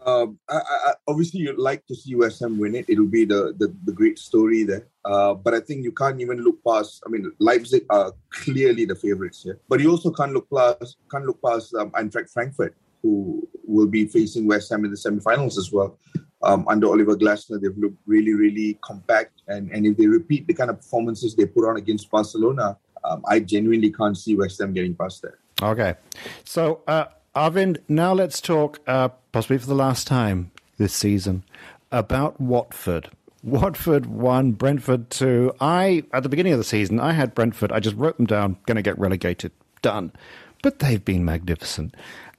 [0.06, 2.86] Um, I, I, obviously, you'd like to see West Ham win it.
[2.88, 4.88] It'll be the, the, the great story there.
[5.04, 7.04] Uh, but I think you can't even look past.
[7.06, 11.26] I mean, Leipzig are clearly the favorites here, but you also can't look past can't
[11.26, 15.74] look past um, Eintracht Frankfurt, who will be facing West Ham in the semifinals as
[15.74, 16.00] well.
[16.44, 17.60] Um, under Oliver Glasner.
[17.62, 19.42] They've looked really, really compact.
[19.48, 23.24] And, and if they repeat the kind of performances they put on against Barcelona, um,
[23.28, 25.36] I genuinely can't see West Ham getting past that.
[25.62, 25.96] Okay.
[26.44, 31.44] So, uh, Arvind, now let's talk, uh, possibly for the last time this season,
[31.92, 33.10] about Watford.
[33.44, 35.54] Watford won, Brentford two.
[35.60, 37.72] I, at the beginning of the season, I had Brentford.
[37.72, 39.52] I just wrote them down, going to get relegated.
[39.82, 40.14] Done.
[40.62, 41.94] But they've been magnificent.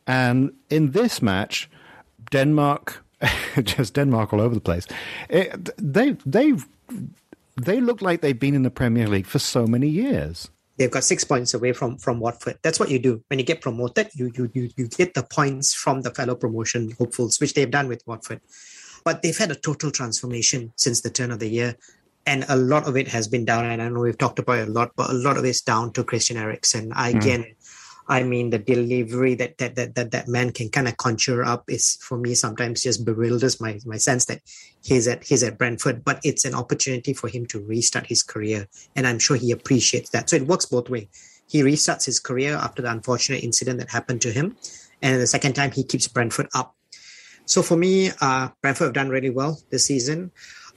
[0.06, 1.68] And in this match,
[2.30, 3.03] Denmark,
[3.62, 4.86] just Denmark all over the place,
[5.28, 6.66] it, they, they've,
[7.56, 11.04] they look like they've been in the Premier League for so many years they've got
[11.04, 12.58] six points away from from Watford.
[12.62, 14.08] That's what you do when you get promoted.
[14.14, 17.88] You you you you get the points from the fellow promotion hopefuls, which they've done
[17.88, 18.40] with Watford.
[19.04, 21.76] But they've had a total transformation since the turn of the year.
[22.26, 24.68] And a lot of it has been down, and I know we've talked about it
[24.68, 26.90] a lot, but a lot of it's down to Christian Eriksen.
[26.90, 27.14] Mm.
[27.14, 27.54] Again,
[28.06, 31.64] I mean, the delivery that that that that, that man can kind of conjure up
[31.68, 34.40] is for me sometimes just bewilders my my sense that
[34.82, 38.68] he's at he's at Brentford, but it's an opportunity for him to restart his career,
[38.96, 40.28] and I'm sure he appreciates that.
[40.28, 41.08] So it works both ways.
[41.48, 44.56] He restarts his career after the unfortunate incident that happened to him,
[45.02, 46.74] and the second time he keeps Brentford up
[47.46, 50.30] so for me, uh, Brentford have done really well this season.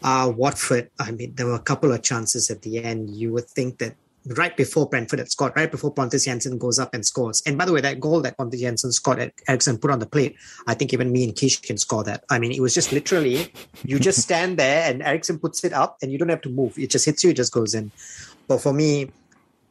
[0.03, 3.09] Uh, Watford, I mean, there were a couple of chances at the end.
[3.09, 3.95] You would think that
[4.35, 7.41] right before Brentford had scored, right before Pontus Jansson goes up and scores.
[7.45, 10.35] And by the way, that goal that Pontus Jansson scored, Eriksen put on the plate,
[10.67, 12.23] I think even me and Kish can score that.
[12.29, 13.51] I mean, it was just literally,
[13.83, 16.77] you just stand there and Eriksen puts it up and you don't have to move.
[16.77, 17.91] It just hits you, it just goes in.
[18.47, 19.11] But for me,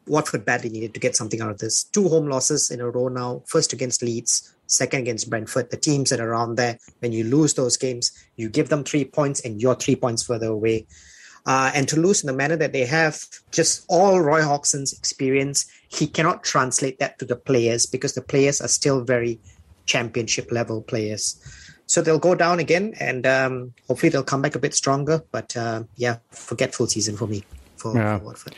[0.06, 1.84] Watford badly needed to get something out of this.
[1.84, 6.10] Two home losses in a row now, first against Leeds, second against Brentford, the teams
[6.10, 9.60] that are around there, when you lose those games, you give them three points and
[9.60, 10.86] you're three points further away.
[11.46, 15.66] Uh, and to lose in the manner that they have, just all Roy Hodgson's experience,
[15.88, 19.38] he cannot translate that to the players because the players are still very
[19.86, 21.40] championship level players.
[21.86, 25.22] So they'll go down again and um, hopefully they'll come back a bit stronger.
[25.30, 27.44] But uh, yeah, forgetful season for me
[27.76, 28.18] for, yeah.
[28.18, 28.56] for Watford.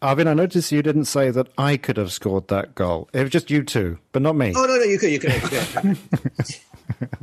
[0.00, 3.08] Arvin, I noticed you didn't say that I could have scored that goal.
[3.12, 4.52] It was just you two, but not me.
[4.56, 5.32] Oh no, no, you could, you could.
[5.32, 7.08] You, could.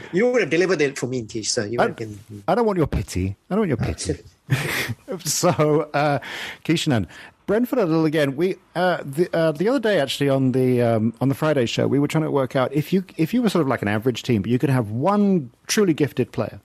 [0.12, 1.50] you would have delivered it for me, Kish.
[1.50, 2.18] So you I, been...
[2.48, 3.36] I don't want your pity.
[3.50, 4.20] I don't want your pity.
[5.24, 6.18] so, uh,
[6.64, 7.06] Kishanan,
[7.46, 8.36] Brentford a little again.
[8.36, 11.86] We uh, the uh, the other day actually on the um, on the Friday show,
[11.86, 13.88] we were trying to work out if you if you were sort of like an
[13.88, 16.60] average team, but you could have one truly gifted player.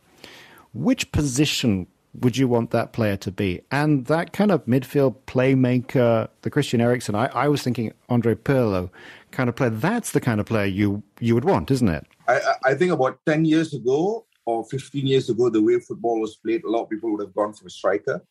[0.73, 1.87] Which position
[2.19, 3.61] would you want that player to be?
[3.71, 8.89] And that kind of midfield playmaker, the Christian Eriksen, I, I was thinking Andre Pirlo
[9.37, 9.69] kind of player.
[9.69, 12.05] That's the kind of player you you would want, isn't it?
[12.27, 16.37] I, I think about 10 years ago or 15 years ago, the way football was
[16.37, 18.21] played, a lot of people would have gone for a striker.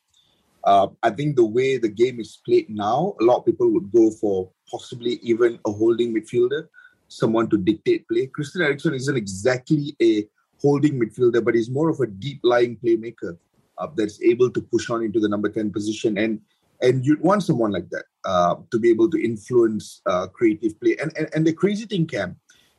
[0.64, 3.92] Uh, I think the way the game is played now, a lot of people would
[3.92, 6.66] go for possibly even a holding midfielder,
[7.08, 8.26] someone to dictate play.
[8.26, 10.26] Christian Eriksen isn't exactly a
[10.60, 13.36] holding midfielder, but he's more of a deep lying playmaker
[13.78, 16.18] uh, that's able to push on into the number 10 position.
[16.18, 16.40] And
[16.80, 20.96] and you'd want someone like that uh, to be able to influence uh, creative play.
[21.00, 22.36] And, and and the crazy thing, Cam,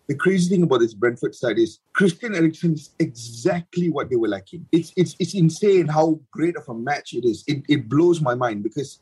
[0.08, 4.30] the crazy thing about this Brentford side is Christian Eriksen is exactly what they were
[4.30, 4.66] lacking.
[4.72, 7.44] It's it's it's insane how great of a match it is.
[7.48, 9.00] It, it blows my mind because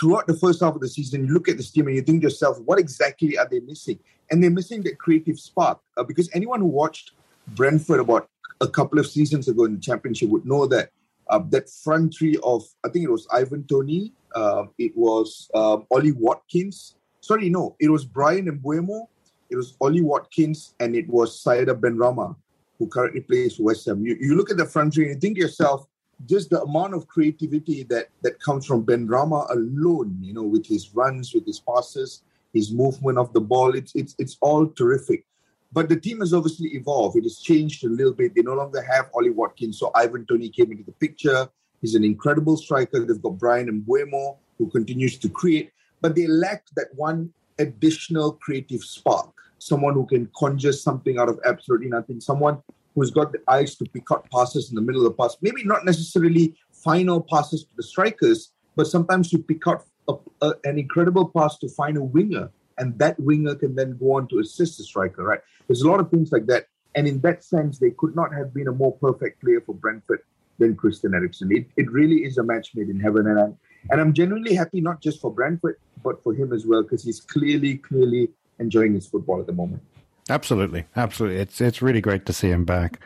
[0.00, 2.22] throughout the first half of the season, you look at this team and you think
[2.22, 3.98] to yourself, what exactly are they missing?
[4.30, 7.12] And they're missing that creative spark uh, because anyone who watched
[7.48, 8.28] Brentford about
[8.60, 10.90] a couple of seasons ago in the championship would know that
[11.32, 15.86] uh, that front three of I think it was Ivan Toney, uh, it was um,
[15.90, 16.96] Ollie Watkins.
[17.20, 19.08] Sorry, no, it was Bryan Mbeumo,
[19.48, 22.36] it was Ollie Watkins, and it was Saida Benrahma,
[22.78, 24.04] who currently plays West Ham.
[24.04, 25.86] You, you look at the front three and you think yourself,
[26.26, 30.94] just the amount of creativity that that comes from Benrahma alone, you know, with his
[30.94, 32.22] runs, with his passes,
[32.52, 35.24] his movement of the ball, it's it's it's all terrific.
[35.72, 37.16] But the team has obviously evolved.
[37.16, 38.34] It has changed a little bit.
[38.34, 39.78] They no longer have Ollie Watkins.
[39.78, 41.48] So Ivan Toney came into the picture.
[41.80, 43.00] He's an incredible striker.
[43.00, 45.72] They've got Bryan Mbeumo, who continues to create.
[46.02, 49.32] But they lack that one additional creative spark.
[49.58, 52.20] Someone who can conjure something out of absolutely nothing.
[52.20, 52.62] Someone
[52.94, 55.36] who's got the eyes to pick out passes in the middle of the pass.
[55.40, 60.52] Maybe not necessarily final passes to the strikers, but sometimes to pick out a, a,
[60.64, 62.50] an incredible pass to find a winger
[62.82, 65.38] and that winger can then go on to assist the striker, right?
[65.68, 66.66] There's a lot of things like that.
[66.96, 70.22] And in that sense, they could not have been a more perfect player for Brentford
[70.58, 71.52] than Christian Eriksen.
[71.52, 73.28] It, it really is a match made in heaven.
[73.28, 73.58] And I'm,
[73.90, 77.20] and I'm genuinely happy, not just for Brentford, but for him as well, because he's
[77.20, 79.82] clearly, clearly enjoying his football at the moment.
[80.28, 81.40] Absolutely, absolutely.
[81.40, 83.00] It's it's really great to see him back.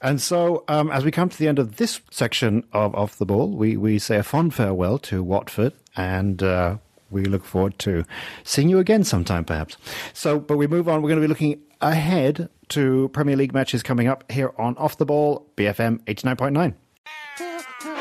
[0.00, 3.26] And so, um, as we come to the end of this section of Off the
[3.26, 6.78] Ball, we, we say a fond farewell to Watford and uh,
[7.10, 8.04] we look forward to
[8.44, 9.76] seeing you again sometime, perhaps.
[10.12, 11.02] So, but we move on.
[11.02, 14.96] We're going to be looking ahead to Premier League matches coming up here on Off
[14.96, 16.74] the Ball, BFM 89.9.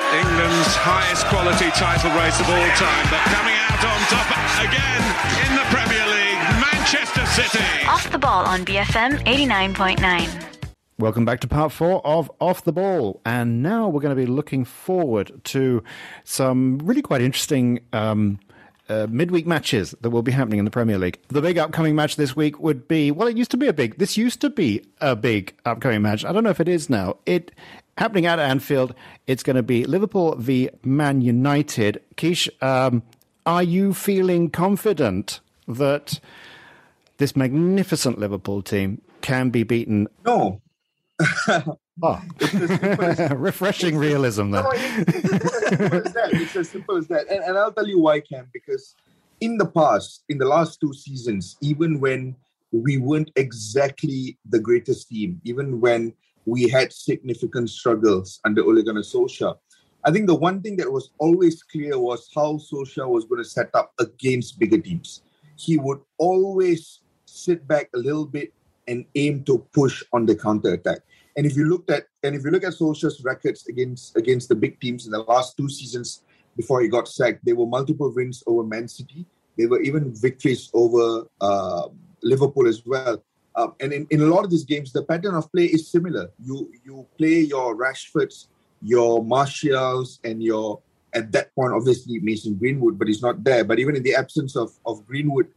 [0.09, 4.29] England's highest quality title race of all time, but coming out on top
[4.65, 5.01] again
[5.45, 7.63] in the Premier League, Manchester City.
[7.87, 10.49] Off the ball on BFM 89.9.
[10.99, 13.21] Welcome back to part four of Off the Ball.
[13.25, 15.81] And now we're going to be looking forward to
[16.25, 18.39] some really quite interesting um,
[18.89, 21.19] uh, midweek matches that will be happening in the Premier League.
[21.29, 23.97] The big upcoming match this week would be well, it used to be a big.
[23.97, 26.25] This used to be a big upcoming match.
[26.25, 27.17] I don't know if it is now.
[27.25, 27.51] It
[27.97, 28.95] happening at Anfield.
[29.27, 32.01] It's going to be Liverpool v Man United.
[32.15, 33.03] Keish, um,
[33.45, 36.19] are you feeling confident that
[37.17, 40.07] this magnificent Liverpool team can be beaten?
[40.25, 40.61] No.
[42.01, 42.21] Oh,
[43.35, 44.61] refreshing realism though.
[44.61, 46.29] No, it's, that.
[46.31, 47.27] it's as simple as that.
[47.29, 48.95] And, and I'll tell you why, Cam, because
[49.41, 52.35] in the past, in the last two seasons, even when
[52.71, 56.13] we weren't exactly the greatest team, even when
[56.45, 59.55] we had significant struggles under Ole Gunnar Solskjaer,
[60.05, 63.49] I think the one thing that was always clear was how Solskjaer was going to
[63.49, 65.23] set up against bigger teams.
[65.57, 68.53] He would always sit back a little bit
[68.89, 70.99] and aim to push on the counter attack.
[71.37, 74.55] And if you looked at and if you look at Solskjaer's records against against the
[74.55, 76.23] big teams in the last two seasons
[76.57, 79.25] before he got sacked, there were multiple wins over Man City.
[79.57, 81.87] There were even victories over uh,
[82.21, 83.23] Liverpool as well.
[83.55, 86.29] Um, and in, in a lot of these games, the pattern of play is similar.
[86.43, 88.47] You you play your Rashfords,
[88.81, 90.81] your Martials, and your
[91.13, 93.63] at that point obviously Mason Greenwood, but he's not there.
[93.63, 95.47] But even in the absence of of Greenwood,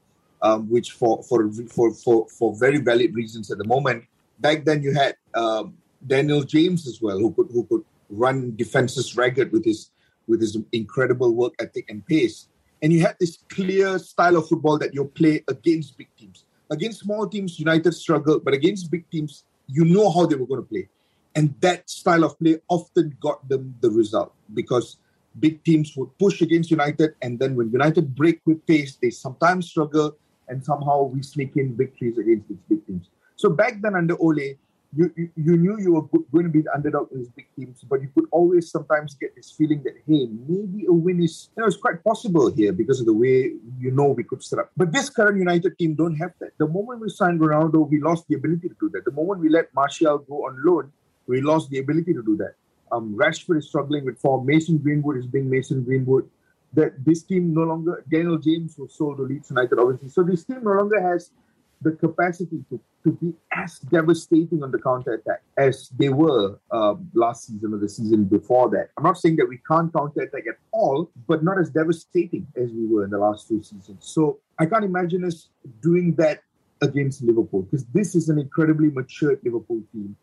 [0.43, 4.05] um, which for, for for for for very valid reasons at the moment,
[4.41, 5.75] back then you had um,
[6.07, 9.91] Daniel James as well, who could who could run defenses ragged with his
[10.27, 12.49] with his incredible work ethic and pace.
[12.83, 16.45] And you had this clear style of football that you play against big teams.
[16.71, 20.63] Against small teams, United struggled, but against big teams, you know how they were going
[20.63, 20.89] to play.
[21.37, 24.97] And that style of play often got them the result because
[25.39, 29.69] big teams would push against United, and then when United break with pace, they sometimes
[29.69, 30.17] struggle,
[30.49, 33.09] and somehow we sneak in victories against these big teams.
[33.37, 34.57] So back then under Ole,
[34.95, 37.83] you, you, you knew you were going to be the underdog in these big teams,
[37.89, 41.63] but you could always sometimes get this feeling that hey, maybe a win is you
[41.63, 44.71] know it's quite possible here because of the way you know we could set up.
[44.77, 46.51] But this current United team don't have that.
[46.59, 49.07] The moment we signed Ronaldo, we lost the ability to do that.
[49.07, 50.93] The moment we let Martial go on loan,
[51.27, 52.55] we lost the ability to do that.
[52.91, 54.45] Um, Rashford is struggling with form.
[54.45, 56.29] Mason Greenwood is being Mason Greenwood.
[56.75, 60.09] That this team no longer Daniel James was sold to Leeds United, obviously.
[60.09, 61.31] So this team no longer has
[61.83, 67.11] the capacity to, to be as devastating on the counter attack as they were um,
[67.15, 68.91] last season or the season before that.
[68.97, 72.71] I'm not saying that we can't counter attack at all, but not as devastating as
[72.71, 73.99] we were in the last two seasons.
[74.01, 75.49] So I can't imagine us
[75.81, 76.43] doing that
[76.81, 80.17] against Liverpool because this is an incredibly matured Liverpool team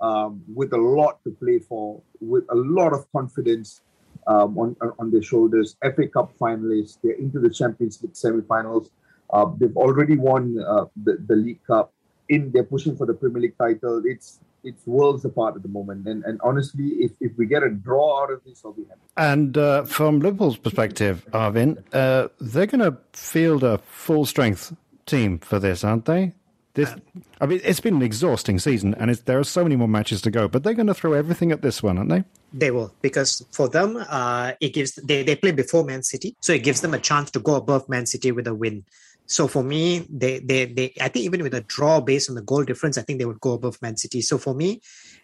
[0.00, 3.82] um, with a lot to play for, with a lot of confidence.
[4.26, 8.90] Um, on on their shoulders, FA Cup finalists, they're into the Champions League semi-finals
[9.34, 11.92] uh, they've already won uh, the, the League Cup.
[12.28, 14.02] In they're pushing for the Premier League title.
[14.04, 16.08] It's it's worlds apart at the moment.
[16.08, 19.00] And and honestly, if, if we get a draw out of this, I'll be happy.
[19.16, 25.38] And uh, from Liverpool's perspective, Arvin, uh, they're going to field a full strength team
[25.38, 26.32] for this, aren't they?
[26.74, 26.92] This,
[27.40, 30.30] I mean, it's been an exhausting season, and there are so many more matches to
[30.30, 30.48] go.
[30.48, 32.24] But they're going to throw everything at this one, aren't they?
[32.52, 36.52] They will, because for them, uh, it gives they they play before Man City, so
[36.52, 38.84] it gives them a chance to go above Man City with a win.
[39.26, 42.42] So for me, they, they, they, I think even with a draw based on the
[42.42, 44.20] goal difference, I think they would go above Man City.
[44.20, 44.82] So for me,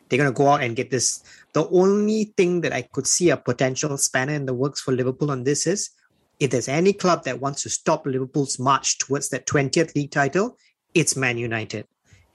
[0.09, 1.23] they're going to go out and get this.
[1.53, 5.31] The only thing that I could see a potential spanner in the works for Liverpool
[5.31, 5.91] on this is
[6.39, 10.57] if there's any club that wants to stop Liverpool's march towards that 20th league title,
[10.95, 11.87] it's Man United.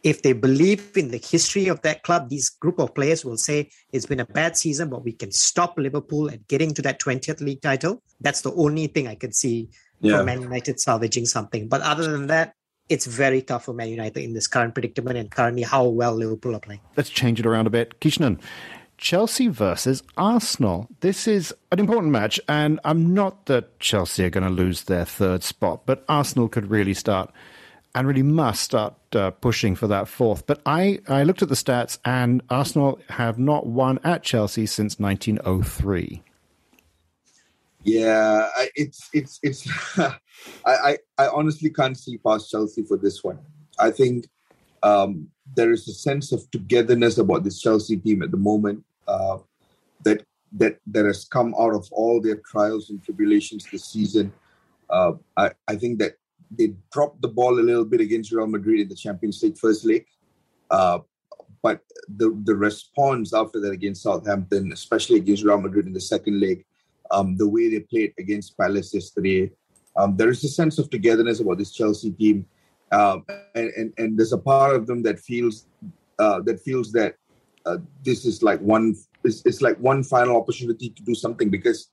[0.04, 3.72] If they believe in the history of that club, these group of players will say
[3.92, 7.42] it's been a bad season, but we can stop Liverpool at getting to that 20th
[7.42, 8.04] league title.
[8.22, 9.70] That's the only thing I can see
[10.02, 10.18] yeah.
[10.18, 11.68] for Man United salvaging something.
[11.68, 12.54] But other than that,
[12.88, 16.56] it's very tough for Man United in this current predicament and currently how well Liverpool
[16.56, 16.82] are playing.
[16.96, 18.00] Let's change it around a bit.
[18.00, 18.40] Kishnan,
[18.98, 20.88] Chelsea versus Arsenal.
[21.00, 25.06] This is an important match, and I'm not that Chelsea are going to lose their
[25.06, 27.32] third spot, but Arsenal could really start
[27.96, 30.46] and really must start uh, pushing for that fourth.
[30.46, 35.00] But I, I looked at the stats, and Arsenal have not won at Chelsea since
[35.00, 36.22] 1903.
[37.84, 39.70] Yeah, I, it's it's it's.
[39.98, 40.14] I,
[40.66, 43.40] I I honestly can't see past Chelsea for this one.
[43.80, 44.28] I think
[44.84, 49.38] um, there is a sense of togetherness about this Chelsea team at the moment uh,
[50.04, 54.34] that that that has come out of all their trials and tribulations this season.
[54.90, 56.16] Uh, I I think that
[56.52, 59.86] they dropped the ball a little bit against Real Madrid in the Champions League first
[59.86, 60.06] leg.
[60.70, 61.00] Uh,
[61.62, 66.40] but the the response after that against Southampton, especially against Real Madrid in the second
[66.40, 66.66] leg,
[67.12, 69.52] um, the way they played against Palace yesterday,
[69.96, 72.46] um, there is a sense of togetherness about this Chelsea team,
[72.92, 73.26] um,
[73.56, 75.68] and, and and there's a part of them that feels
[76.20, 77.16] uh, that feels that
[77.66, 81.90] uh, this is like one it's, it's like one final opportunity to do something because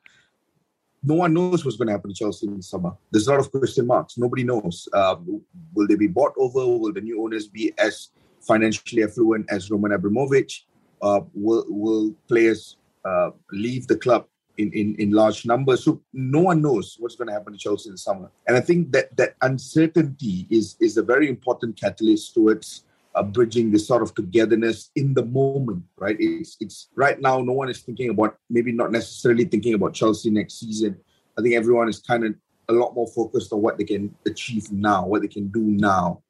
[1.04, 2.92] no one knows what's going to happen to Chelsea in the summer.
[3.10, 4.16] There's a lot of question marks.
[4.16, 4.88] Nobody knows.
[4.92, 5.42] Um,
[5.74, 6.60] will they be bought over?
[6.60, 8.08] Will the new owners be as
[8.40, 10.66] financially affluent as Roman Abramovich?
[11.00, 14.26] Uh, will will players uh, leave the club
[14.58, 15.84] in, in, in large numbers?
[15.84, 18.30] So no one knows what's going to happen to Chelsea in the summer.
[18.46, 22.84] And I think that that uncertainty is is a very important catalyst towards
[23.14, 26.16] uh, bridging this sort of togetherness in the moment, right?
[26.18, 27.40] It's it's right now.
[27.40, 30.98] No one is thinking about maybe not necessarily thinking about Chelsea next season.
[31.38, 32.34] I think everyone is kind of
[32.68, 36.22] a lot more focused on what they can achieve now, what they can do now,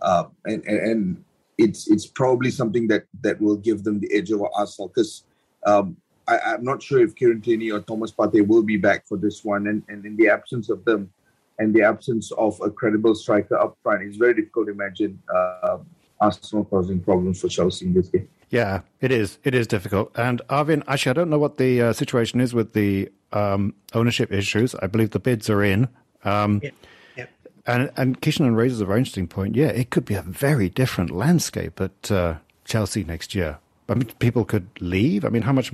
[0.00, 1.24] uh, and, and, and
[1.58, 5.24] it's it's probably something that that will give them the edge over Arsenal because.
[5.64, 5.96] Um,
[6.28, 9.44] I, am not sure if Kieran Tierney or Thomas Partey will be back for this
[9.44, 11.10] one, and, and in the absence of them,
[11.58, 15.78] and the absence of a credible striker up front, it's very difficult to imagine uh,
[16.22, 18.28] Arsenal causing problems for Chelsea in this game.
[18.50, 19.38] Yeah, it is.
[19.44, 20.12] It is difficult.
[20.14, 24.32] And Arvin, actually, I don't know what the uh, situation is with the um, ownership
[24.32, 24.74] issues.
[24.76, 25.88] I believe the bids are in.
[26.24, 26.70] Um, yeah.
[27.16, 27.26] Yeah.
[27.66, 29.56] And and Kishan raises a very interesting point.
[29.56, 33.58] Yeah, it could be a very different landscape at uh, Chelsea next year.
[33.88, 35.24] I mean, people could leave.
[35.24, 35.72] I mean, how much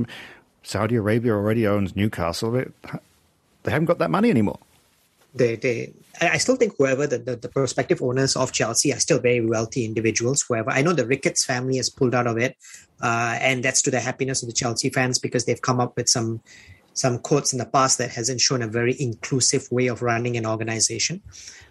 [0.62, 2.52] Saudi Arabia already owns Newcastle?
[2.52, 4.58] They haven't got that money anymore
[5.34, 9.20] they they I still think whoever the, the, the, prospective owners of Chelsea are still
[9.20, 10.44] very wealthy individuals.
[10.48, 12.56] Whoever I know the Ricketts family has pulled out of it,
[13.02, 16.08] uh, and that's to the happiness of the Chelsea fans because they've come up with
[16.08, 16.40] some
[16.94, 20.46] some quotes in the past that hasn't shown a very inclusive way of running an
[20.46, 21.22] organization.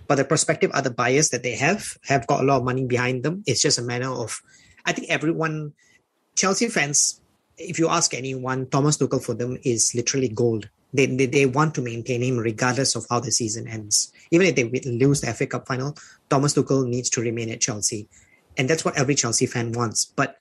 [0.08, 3.24] But the prospective other buyers that they have have got a lot of money behind
[3.24, 3.44] them.
[3.46, 4.42] It's just a matter of
[4.86, 5.74] I think everyone
[6.36, 7.20] Chelsea fans,
[7.58, 11.76] if you ask anyone, Thomas Tuchel for them is literally gold they, they, they want
[11.76, 14.12] to maintain him regardless of how the season ends.
[14.32, 15.96] Even if they lose the FA Cup final,
[16.30, 18.08] Thomas Tuchel needs to remain at Chelsea.
[18.58, 20.06] And that's what every Chelsea fan wants.
[20.06, 20.38] But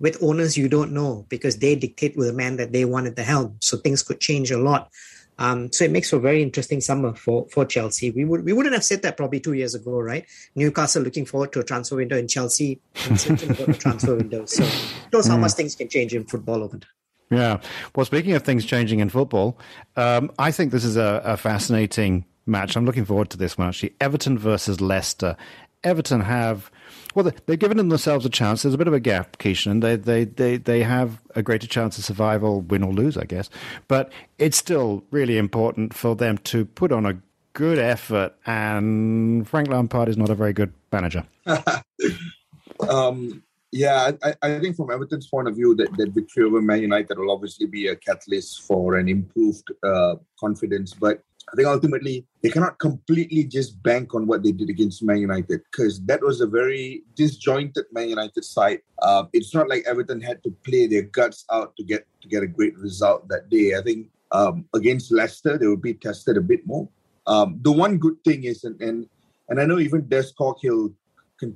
[0.00, 3.16] with owners, you don't know because they dictate with the man that they want at
[3.16, 3.56] the helm.
[3.60, 4.90] So things could change a lot.
[5.38, 8.10] Um, so it makes for a very interesting summer for, for Chelsea.
[8.10, 10.26] We would we wouldn't have said that probably two years ago, right?
[10.54, 14.44] Newcastle looking forward to a transfer window in Chelsea thinking about a transfer window.
[14.44, 14.68] So
[15.12, 15.40] knows how mm.
[15.40, 16.90] much things can change in football over time.
[17.32, 17.60] Yeah.
[17.96, 19.58] Well, speaking of things changing in football,
[19.96, 22.76] um, I think this is a, a, fascinating match.
[22.76, 23.94] I'm looking forward to this one actually.
[24.00, 25.36] Everton versus Leicester.
[25.82, 26.70] Everton have,
[27.14, 28.62] well, they've given themselves a chance.
[28.62, 29.80] There's a bit of a gap, Keishan.
[29.80, 33.48] They, they, they, they have a greater chance of survival, win or lose, I guess.
[33.88, 37.18] But it's still really important for them to put on a
[37.54, 38.34] good effort.
[38.44, 41.24] And Frank Lampard is not a very good manager.
[42.88, 43.42] um,
[43.72, 47.18] yeah, I, I, think from Everton's point of view, that, that victory over Man United
[47.18, 50.92] will obviously be a catalyst for an improved uh, confidence.
[50.92, 55.18] But I think ultimately they cannot completely just bank on what they did against Man
[55.18, 58.80] United because that was a very disjointed Man United side.
[59.00, 62.42] Uh, it's not like Everton had to play their guts out to get to get
[62.42, 63.74] a great result that day.
[63.74, 66.88] I think um, against Leicester they will be tested a bit more.
[67.26, 69.08] Um, the one good thing is, and and,
[69.48, 70.92] and I know even Des Corkill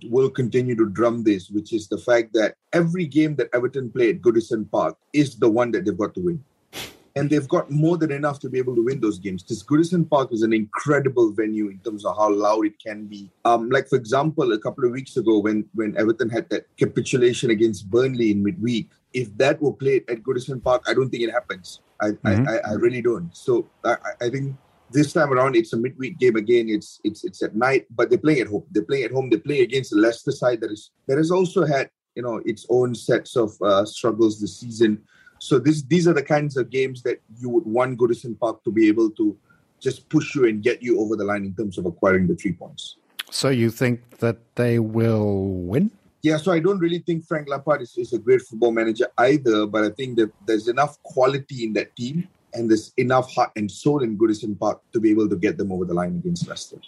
[0.05, 4.11] will continue to drum this, which is the fact that every game that Everton play
[4.11, 6.45] at Goodison Park is the one that they've got to win.
[7.15, 9.43] And they've got more than enough to be able to win those games.
[9.43, 13.31] This Goodison Park is an incredible venue in terms of how loud it can be.
[13.47, 17.49] Um, like for example, a couple of weeks ago when when Everton had that capitulation
[17.49, 21.33] against Burnley in midweek, if that were played at Goodison Park, I don't think it
[21.33, 21.81] happens.
[22.01, 22.49] I mm-hmm.
[22.49, 23.35] I, I, really don't.
[23.35, 24.55] So I, I think
[24.91, 26.69] this time around, it's a midweek game again.
[26.69, 28.65] It's it's it's at night, but they're playing at home.
[28.71, 29.31] They're playing at home.
[29.31, 32.67] They're playing against the Leicester side that is that has also had you know its
[32.71, 35.03] own sets of uh, struggles this season.
[35.39, 38.71] So this these are the kinds of games that you would want Goodison Park to
[38.71, 39.37] be able to
[39.81, 42.53] just push you and get you over the line in terms of acquiring the three
[42.53, 42.97] points.
[43.31, 45.91] So you think that they will win?
[46.23, 49.67] Yeah, so I don't really think Frank Lampard is, is a great football manager either,
[49.67, 52.27] but I think that there's enough quality in that team
[52.57, 55.73] and there's enough heart and soul in Goodison Park to be able to get them
[55.73, 56.79] over the line against Leicester.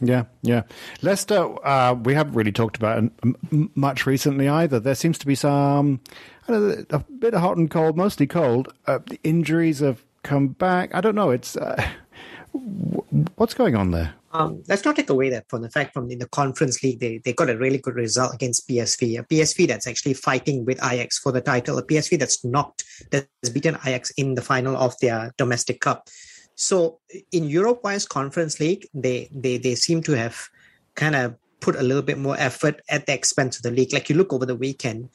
[0.00, 0.62] Yeah, yeah.
[1.02, 3.04] Leicester, uh, we haven't really talked about
[3.74, 4.80] much recently either.
[4.80, 6.00] There seems to be some,
[6.48, 8.72] know, a bit of hot and cold, mostly cold.
[8.86, 10.94] Uh, the injuries have come back.
[10.94, 11.30] I don't know.
[11.30, 11.86] It's uh,
[13.36, 14.14] what's going on there?
[14.32, 17.18] Um, let's not take away that from the fact from in the conference league they,
[17.18, 19.18] they got a really good result against PSV.
[19.18, 21.78] A PSV that's actually fighting with Ajax for the title.
[21.78, 26.08] A PSV that's knocked that's beaten Ajax in the final of their domestic cup.
[26.54, 27.00] So
[27.32, 30.48] in Europe wise conference league, they they they seem to have
[30.94, 33.92] kind of put a little bit more effort at the expense of the league.
[33.92, 35.08] Like you look over the weekend,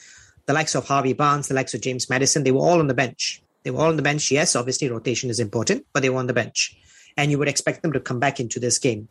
[0.46, 2.94] the likes of Harvey Barnes, the likes of James Maddison they were all on the
[2.94, 3.42] bench.
[3.64, 4.30] They were all on the bench.
[4.30, 6.78] Yes, obviously rotation is important, but they were on the bench.
[7.18, 9.08] And you would expect them to come back into this game.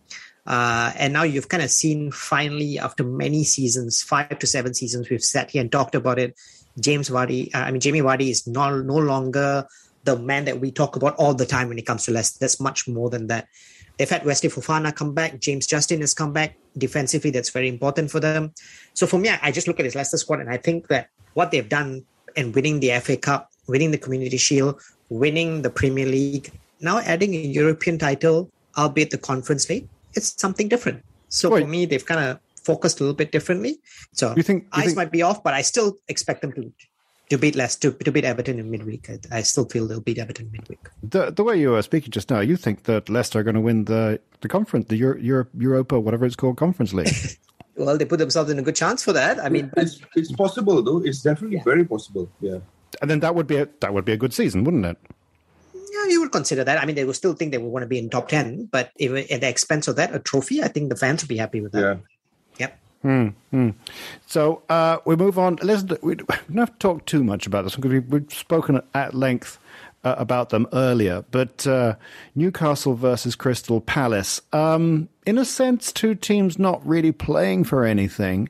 [0.47, 5.09] Uh, and now you've kind of seen finally, after many seasons, five to seven seasons,
[5.09, 6.39] we've sat here and talked about it.
[6.79, 9.67] James Vardy, uh, I mean, Jamie Vardy is no, no longer
[10.05, 12.39] the man that we talk about all the time when it comes to Leicester.
[12.41, 13.49] That's much more than that.
[13.99, 15.41] They've had Wesley Fofana come back.
[15.41, 16.57] James Justin has come back.
[16.77, 18.53] Defensively, that's very important for them.
[18.93, 21.53] So for me, I just look at this Leicester squad and I think that what
[21.53, 22.05] they've done
[22.37, 26.51] in winning the FA Cup, winning the Community Shield, winning the Premier League,
[26.85, 31.03] now adding a European title, albeit the Conference League, it's something different.
[31.29, 31.63] So Wait.
[31.63, 33.81] for me, they've kind of focused a little bit differently.
[34.13, 34.97] So you think you eyes think...
[34.97, 36.73] might be off, but I still expect them to
[37.31, 39.09] to beat less to, to beat Everton in midweek.
[39.09, 40.91] I, I, still feel they'll beat Everton midweek.
[41.03, 43.61] The the way you were speaking just now, you think that Leicester are going to
[43.61, 47.39] win the the conference, the Euro, Euro, Europa, whatever it's called, Conference League.
[47.77, 49.41] well, they put themselves in a good chance for that.
[49.41, 50.99] I mean, it's, it's possible though.
[50.99, 51.65] It's definitely yeah.
[51.65, 52.31] very possible.
[52.41, 52.59] Yeah,
[53.01, 54.99] and then that would be a, that would be a good season, wouldn't it?
[56.05, 56.83] Yeah, you would consider that.
[56.83, 58.91] I mean, they will still think they will want to be in top ten, but
[58.97, 61.61] if, at the expense of that, a trophy, I think the fans would be happy
[61.61, 61.81] with that.
[61.81, 61.97] Yeah.
[62.59, 62.79] Yep.
[63.03, 63.71] Hmm, hmm.
[64.27, 65.59] So uh, we move on.
[65.63, 69.15] Let's we don't have to talk too much about this because we've, we've spoken at
[69.15, 69.59] length
[70.05, 71.25] uh, about them earlier.
[71.31, 71.97] But uh,
[72.35, 78.49] Newcastle versus Crystal Palace, um, in a sense, two teams not really playing for anything.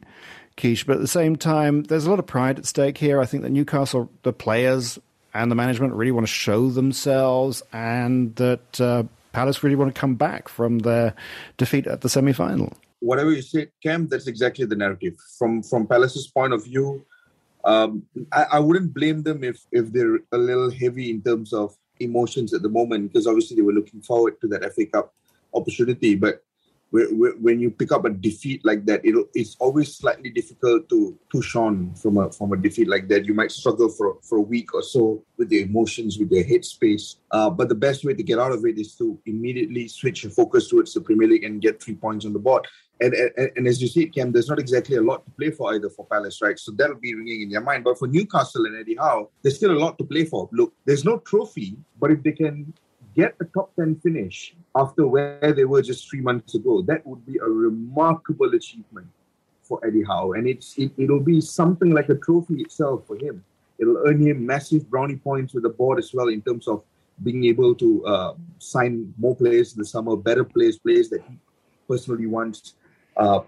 [0.57, 3.20] Keish, but at the same time, there's a lot of pride at stake here.
[3.20, 5.00] I think that Newcastle, the players
[5.35, 10.01] and the management, really want to show themselves, and that uh, Palace really want to
[10.01, 11.14] come back from their
[11.57, 12.72] defeat at the semi final
[13.05, 15.16] whatever you say, Cam, that's exactly the narrative.
[15.39, 17.05] From from Palace's point of view,
[17.64, 21.76] um, I, I, wouldn't blame them if if they're a little heavy in terms of
[22.01, 25.12] emotions at the moment, because obviously they were looking forward to that FA Cup
[25.53, 26.14] opportunity.
[26.14, 26.43] But
[26.95, 31.92] when you pick up a defeat like that, it's always slightly difficult to push on
[31.95, 33.24] from a from a defeat like that.
[33.24, 37.16] You might struggle for for a week or so with the emotions, with the headspace.
[37.32, 40.30] Uh, but the best way to get out of it is to immediately switch your
[40.30, 42.64] focus towards the Premier League and get three points on the board.
[43.01, 45.74] And, and, and as you see, Cam, there's not exactly a lot to play for
[45.74, 46.57] either for Palace, right?
[46.57, 47.82] So that'll be ringing in your mind.
[47.82, 50.49] But for Newcastle and Eddie Howe, there's still a lot to play for.
[50.53, 52.72] Look, there's no trophy, but if they can
[53.15, 57.25] get a top 10 finish after where they were just three months ago, that would
[57.27, 59.07] be a remarkable achievement
[59.62, 60.33] for Eddie Howe.
[60.33, 63.45] And it's it, it'll be something like a trophy itself for him.
[63.79, 66.83] It'll earn him massive brownie points with the board as well in terms of
[67.23, 71.39] being able to uh, sign more players in the summer, better players, players that he
[71.89, 72.75] personally wants.
[73.17, 73.41] Uh,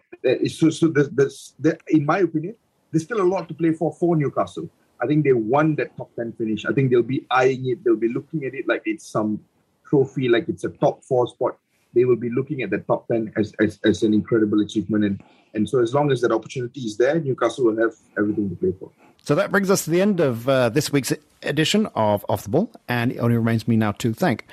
[0.48, 2.54] so, so there's, there's, there, in my opinion,
[2.90, 4.68] there's still a lot to play for for Newcastle.
[5.00, 6.64] I think they won that top 10 finish.
[6.64, 7.84] I think they'll be eyeing it.
[7.84, 9.40] They'll be looking at it like it's some
[9.88, 11.58] trophy, like it's a top four spot,
[11.94, 15.04] they will be looking at the top 10 as, as, as an incredible achievement.
[15.04, 15.22] And,
[15.54, 18.72] and so, as long as that opportunity is there, Newcastle will have everything to play
[18.78, 18.90] for.
[19.22, 21.12] So that brings us to the end of uh, this week's
[21.42, 22.70] edition of Off the Ball.
[22.86, 24.46] And it only remains me now to thank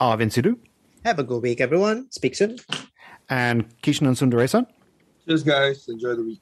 [0.00, 0.56] Arvin Sidhu.
[1.04, 2.10] Have a good week, everyone.
[2.12, 2.58] Speak soon.
[3.28, 4.66] And Kishnan Sundaresan.
[5.26, 5.88] Cheers, guys.
[5.88, 6.40] Enjoy the week.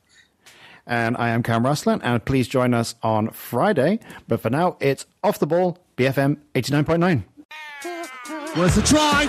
[0.86, 2.01] And I am Cam Raslan.
[2.03, 4.01] And please join us on Friday.
[4.26, 7.24] But for now, it's Off the Ball, BFM 89.9.
[8.59, 9.22] Where's the try?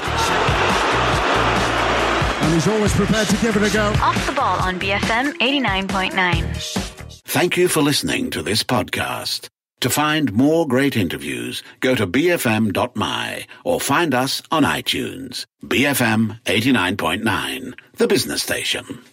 [2.41, 3.93] And he's always prepared to give it a go.
[4.01, 7.21] Off the ball on BFM 89.9.
[7.25, 9.47] Thank you for listening to this podcast.
[9.82, 15.45] To find more great interviews, go to bfm.my or find us on iTunes.
[15.63, 19.03] BFM 89.9, the business station.